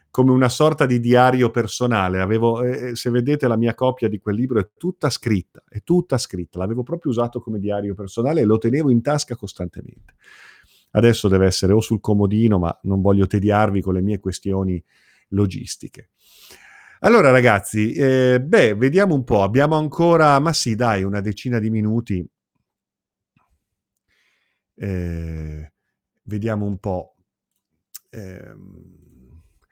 come 0.10 0.31
una 0.31 0.49
sorta 0.49 0.86
di 0.86 0.99
diario 0.99 1.51
personale. 1.51 2.21
Avevo, 2.21 2.63
eh, 2.63 2.89
eh, 2.89 2.95
se 2.95 3.10
vedete 3.10 3.47
la 3.47 3.57
mia 3.57 3.75
copia 3.75 4.07
di 4.07 4.19
quel 4.19 4.36
libro 4.36 4.60
è 4.60 4.69
tutta 4.77 5.10
scritta, 5.10 5.63
è 5.67 5.83
tutta 5.83 6.17
scritta. 6.17 6.60
L'avevo 6.60 6.83
proprio 6.83 7.12
usato 7.12 7.41
come 7.41 7.60
diario 7.60 7.93
personale 7.93 8.41
e 8.41 8.45
lo 8.45 8.57
tenevo 8.57 8.89
in 8.89 9.01
tasca 9.01 9.36
costantemente. 9.36 10.15
Adesso 10.91 11.27
deve 11.27 11.45
essere 11.45 11.73
o 11.73 11.81
sul 11.81 11.99
comodino, 11.99 12.57
ma 12.57 12.77
non 12.83 13.01
voglio 13.01 13.27
tediarvi 13.27 13.81
con 13.81 13.93
le 13.93 14.01
mie 14.01 14.19
questioni 14.19 14.83
logistiche. 15.29 16.12
Allora 17.01 17.29
ragazzi, 17.29 17.91
eh, 17.93 18.39
beh, 18.41 18.73
vediamo 18.75 19.13
un 19.13 19.23
po', 19.23 19.43
abbiamo 19.43 19.75
ancora, 19.75 20.39
ma 20.39 20.51
sì, 20.53 20.73
dai, 20.75 21.03
una 21.03 21.21
decina 21.21 21.60
di 21.60 21.69
minuti. 21.69 22.27
Eh, 24.75 25.71
vediamo 26.23 26.65
un 26.65 26.77
po'. 26.79 27.15
Eh, 28.10 28.53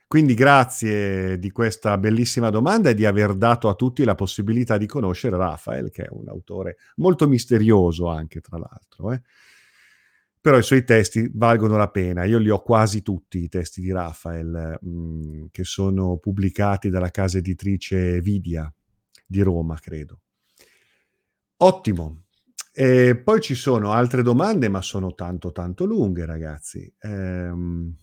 quindi 0.07 0.33
grazie 0.35 1.39
di 1.39 1.51
questa 1.51 1.97
bellissima 1.97 2.49
domanda 2.49 2.89
e 2.89 2.93
di 2.93 3.05
aver 3.05 3.33
dato 3.35 3.69
a 3.69 3.73
tutti 3.75 4.03
la 4.03 4.15
possibilità 4.15 4.77
di 4.77 4.85
conoscere 4.85 5.35
Rafael, 5.35 5.89
che 5.91 6.03
è 6.03 6.07
un 6.11 6.27
autore 6.29 6.77
molto 6.97 7.27
misterioso 7.27 8.07
anche, 8.07 8.39
tra 8.41 8.57
l'altro. 8.57 9.11
Eh. 9.13 9.21
Però 10.45 10.59
i 10.59 10.61
suoi 10.61 10.83
testi 10.83 11.27
valgono 11.33 11.75
la 11.75 11.89
pena. 11.89 12.23
Io 12.23 12.37
li 12.37 12.51
ho 12.51 12.61
quasi 12.61 13.01
tutti, 13.01 13.41
i 13.41 13.49
testi 13.49 13.81
di 13.81 13.91
Rafael, 13.91 14.77
mh, 14.79 14.89
mm, 14.89 15.45
che 15.49 15.63
sono 15.63 16.17
pubblicati 16.17 16.91
dalla 16.91 17.09
casa 17.09 17.39
editrice 17.39 18.21
Vidia 18.21 18.71
di 19.25 19.41
Roma, 19.41 19.75
credo. 19.79 20.19
Ottimo. 21.57 22.25
E 22.71 23.15
poi 23.17 23.41
ci 23.41 23.55
sono 23.55 23.91
altre 23.91 24.21
domande, 24.21 24.69
ma 24.69 24.83
sono 24.83 25.15
tanto 25.15 25.51
tanto 25.51 25.85
lunghe, 25.85 26.27
ragazzi. 26.27 26.93
Ehm 26.99 27.95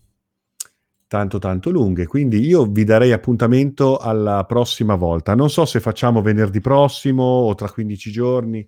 tanto 1.07 1.37
tanto 1.37 1.69
lunghe, 1.69 2.07
quindi 2.07 2.39
io 2.39 2.65
vi 2.65 2.83
darei 2.83 3.13
appuntamento 3.13 3.99
alla 3.99 4.43
prossima 4.45 4.95
volta. 4.95 5.33
Non 5.33 5.49
so 5.49 5.63
se 5.63 5.79
facciamo 5.79 6.21
venerdì 6.21 6.59
prossimo 6.59 7.23
o 7.23 7.55
tra 7.55 7.69
15 7.69 8.11
giorni. 8.11 8.67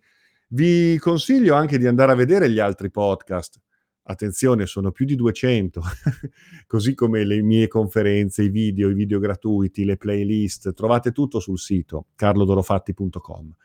Vi 0.49 0.97
consiglio 0.99 1.55
anche 1.55 1.79
di 1.79 1.87
andare 1.87 2.11
a 2.11 2.15
vedere 2.15 2.49
gli 2.49 2.59
altri 2.59 2.91
podcast. 2.91 3.59
Attenzione, 4.07 4.67
sono 4.67 4.91
più 4.91 5.05
di 5.05 5.15
200, 5.15 5.81
così 6.67 6.93
come 6.93 7.23
le 7.23 7.41
mie 7.41 7.67
conferenze, 7.67 8.43
i 8.43 8.49
video, 8.49 8.89
i 8.89 8.93
video 8.93 9.17
gratuiti, 9.17 9.83
le 9.83 9.97
playlist, 9.97 10.73
trovate 10.73 11.11
tutto 11.11 11.39
sul 11.39 11.57
sito 11.57 12.07
carlodorofatti.com. 12.15 13.55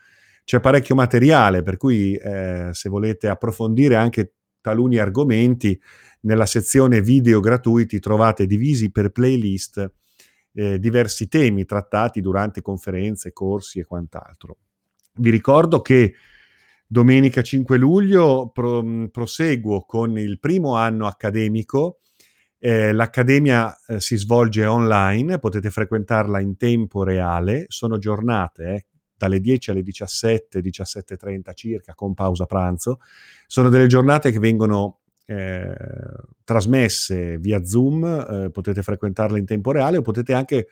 C'è 0.43 0.59
parecchio 0.59 0.95
materiale, 0.95 1.61
per 1.61 1.77
cui 1.77 2.15
eh, 2.15 2.69
se 2.71 2.89
volete 2.89 3.27
approfondire 3.27 3.95
anche 3.95 4.33
taluni 4.61 4.97
argomenti, 4.97 5.79
nella 6.21 6.47
sezione 6.47 7.01
video 7.01 7.39
gratuiti 7.39 7.99
trovate 7.99 8.47
divisi 8.47 8.91
per 8.91 9.11
playlist 9.11 9.91
eh, 10.53 10.79
diversi 10.79 11.27
temi 11.27 11.65
trattati 11.65 12.19
durante 12.19 12.61
conferenze, 12.61 13.31
corsi 13.31 13.79
e 13.79 13.85
quant'altro. 13.85 14.57
Vi 15.13 15.29
ricordo 15.29 15.81
che 15.81 16.15
domenica 16.91 17.41
5 17.41 17.77
luglio 17.77 18.49
pro, 18.53 18.83
proseguo 19.09 19.85
con 19.85 20.17
il 20.17 20.39
primo 20.39 20.75
anno 20.75 21.07
accademico. 21.07 21.99
Eh, 22.59 22.91
l'accademia 22.91 23.73
eh, 23.87 24.01
si 24.01 24.17
svolge 24.17 24.65
online, 24.65 25.39
potete 25.39 25.69
frequentarla 25.69 26.41
in 26.41 26.57
tempo 26.57 27.03
reale, 27.03 27.63
sono 27.69 27.97
giornate 27.97 28.73
eh, 28.73 28.85
dalle 29.15 29.39
10 29.39 29.71
alle 29.71 29.83
17, 29.83 30.59
17.30 30.59 31.53
circa, 31.53 31.93
con 31.93 32.13
pausa 32.13 32.45
pranzo. 32.45 32.99
Sono 33.47 33.69
delle 33.69 33.87
giornate 33.87 34.29
che 34.31 34.39
vengono 34.39 34.99
eh, 35.27 35.73
trasmesse 36.43 37.37
via 37.37 37.63
Zoom, 37.63 38.03
eh, 38.03 38.49
potete 38.51 38.83
frequentarle 38.83 39.39
in 39.39 39.45
tempo 39.45 39.71
reale 39.71 39.95
o 39.95 40.01
potete 40.01 40.33
anche 40.33 40.67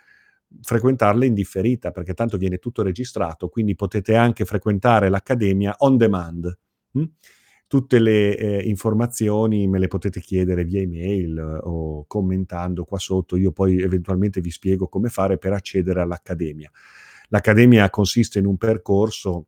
frequentarle 0.62 1.25
in 1.25 1.33
differita, 1.33 1.91
perché 1.91 2.13
tanto 2.13 2.38
viene 2.38 2.57
tutto 2.57 2.81
registrato, 2.81 3.49
quindi 3.49 3.75
potete 3.75 4.15
anche 4.15 4.45
frequentare 4.45 5.09
l'accademia 5.09 5.75
on 5.79 5.97
demand. 5.97 6.57
Hm? 6.91 7.03
Tutte 7.67 7.99
le 7.99 8.35
eh, 8.35 8.67
informazioni 8.67 9.67
me 9.67 9.77
le 9.77 9.88
potete 9.88 10.21
chiedere 10.21 10.63
via 10.63 10.81
email 10.81 11.38
eh, 11.38 11.59
o 11.62 12.05
commentando 12.07 12.83
qua 12.83 12.97
sotto, 12.97 13.35
io 13.35 13.51
poi 13.51 13.79
eventualmente 13.79 14.41
vi 14.41 14.49
spiego 14.49 14.88
come 14.88 15.09
fare 15.09 15.38
per 15.38 15.53
accedere 15.53 16.01
all'accademia. 16.01 16.71
L'accademia 17.27 17.89
consiste 17.91 18.39
in 18.39 18.47
un 18.47 18.57
percorso 18.57 19.47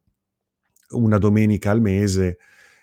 una 0.91 1.17
domenica 1.17 1.71
al 1.71 1.81
mese 1.81 2.37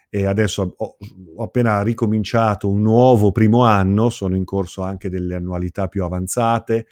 e 0.08 0.24
adesso 0.24 0.74
ho, 0.76 0.96
ho, 1.36 1.42
appena 1.42 1.82
ricominciato 1.82 2.68
un 2.68 2.80
nuovo 2.80 3.30
primo 3.30 3.64
anno, 3.64 4.08
sono 4.08 4.36
in 4.36 4.44
corso 4.44 4.82
anche 4.82 5.10
delle 5.10 5.34
annualità 5.34 5.86
più 5.86 6.02
avanzate, 6.02 6.86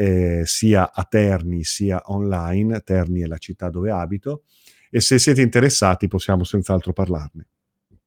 eh, 0.00 0.42
sia 0.44 0.92
a 0.92 1.02
Terni 1.02 1.64
sia 1.64 2.00
online, 2.04 2.82
Terni 2.82 3.22
è 3.22 3.26
la 3.26 3.38
città 3.38 3.68
dove 3.68 3.90
abito, 3.90 4.44
e 4.90 5.00
se 5.00 5.18
siete 5.18 5.42
interessati 5.42 6.06
possiamo 6.06 6.44
senz'altro 6.44 6.92
parlarne. 6.92 7.48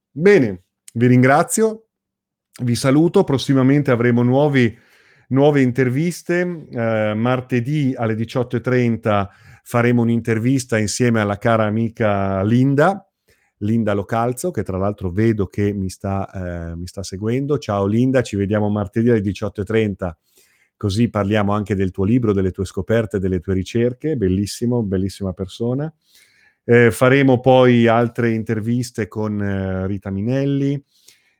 Bene, 0.09 0.63
vi 0.93 1.07
ringrazio, 1.07 1.87
vi 2.63 2.75
saluto, 2.75 3.25
prossimamente 3.25 3.91
avremo 3.91 4.23
nuovi, 4.23 4.73
nuove 5.29 5.61
interviste, 5.61 6.65
eh, 6.71 7.13
martedì 7.13 7.93
alle 7.93 8.13
18.30 8.13 9.27
faremo 9.63 10.01
un'intervista 10.01 10.77
insieme 10.77 11.19
alla 11.19 11.37
cara 11.37 11.65
amica 11.65 12.41
Linda, 12.41 13.05
Linda 13.57 13.93
Localzo, 13.93 14.49
che 14.51 14.63
tra 14.63 14.77
l'altro 14.77 15.11
vedo 15.11 15.45
che 15.45 15.73
mi 15.73 15.89
sta, 15.89 16.71
eh, 16.71 16.75
mi 16.77 16.87
sta 16.87 17.03
seguendo. 17.03 17.57
Ciao 17.57 17.85
Linda, 17.85 18.21
ci 18.21 18.37
vediamo 18.37 18.69
martedì 18.69 19.09
alle 19.09 19.19
18.30, 19.19 20.11
così 20.81 21.11
parliamo 21.11 21.53
anche 21.53 21.75
del 21.75 21.91
tuo 21.91 22.05
libro, 22.05 22.33
delle 22.33 22.49
tue 22.49 22.65
scoperte, 22.65 23.19
delle 23.19 23.39
tue 23.39 23.53
ricerche. 23.53 24.17
Bellissimo, 24.17 24.81
bellissima 24.81 25.31
persona. 25.31 25.93
Eh, 26.63 26.89
faremo 26.89 27.39
poi 27.39 27.85
altre 27.85 28.31
interviste 28.31 29.07
con 29.07 29.39
eh, 29.39 29.85
Rita 29.85 30.09
Minelli 30.09 30.83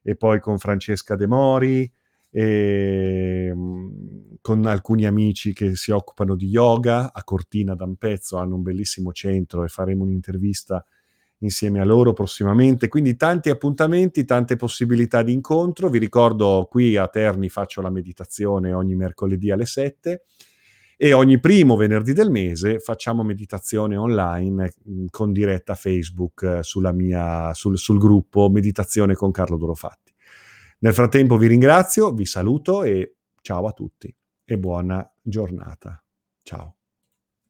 e 0.03 0.15
poi 0.15 0.39
con 0.39 0.59
Francesca 0.59 1.15
De 1.15 1.25
Mori 1.25 1.91
e 2.29 3.51
mm, 3.51 4.35
con 4.41 4.63
alcuni 4.67 5.07
amici 5.07 5.53
che 5.53 5.75
si 5.75 5.89
occupano 5.89 6.35
di 6.35 6.45
yoga 6.45 7.11
a 7.11 7.23
Cortina 7.23 7.73
d'Ampezzo, 7.73 8.37
hanno 8.37 8.57
un 8.57 8.61
bellissimo 8.61 9.11
centro 9.11 9.63
e 9.63 9.69
faremo 9.69 10.03
un'intervista 10.03 10.85
insieme 11.41 11.79
a 11.79 11.85
loro 11.85 12.13
prossimamente. 12.13 12.87
Quindi 12.87 13.15
tanti 13.15 13.49
appuntamenti, 13.49 14.25
tante 14.25 14.55
possibilità 14.55 15.21
di 15.21 15.33
incontro. 15.33 15.89
Vi 15.89 15.99
ricordo 15.99 16.67
qui 16.69 16.97
a 16.97 17.07
Terni 17.07 17.49
faccio 17.49 17.81
la 17.81 17.89
meditazione 17.89 18.73
ogni 18.73 18.95
mercoledì 18.95 19.51
alle 19.51 19.65
7 19.65 20.23
e 20.97 21.13
ogni 21.13 21.39
primo 21.39 21.75
venerdì 21.75 22.13
del 22.13 22.29
mese 22.29 22.79
facciamo 22.79 23.23
meditazione 23.23 23.97
online 23.97 24.73
mm, 24.87 25.05
con 25.09 25.33
diretta 25.33 25.73
Facebook 25.73 26.43
eh, 26.43 26.93
mia, 26.93 27.53
sul, 27.55 27.77
sul 27.77 27.97
gruppo 27.97 28.49
Meditazione 28.49 29.15
con 29.15 29.31
Carlo 29.31 29.57
Dorofatti. 29.57 30.13
Nel 30.79 30.93
frattempo 30.93 31.37
vi 31.37 31.47
ringrazio, 31.47 32.11
vi 32.11 32.25
saluto 32.25 32.83
e 32.83 33.15
ciao 33.41 33.65
a 33.67 33.71
tutti 33.71 34.13
e 34.45 34.57
buona 34.57 35.11
giornata. 35.21 36.03
Ciao. 36.43 36.80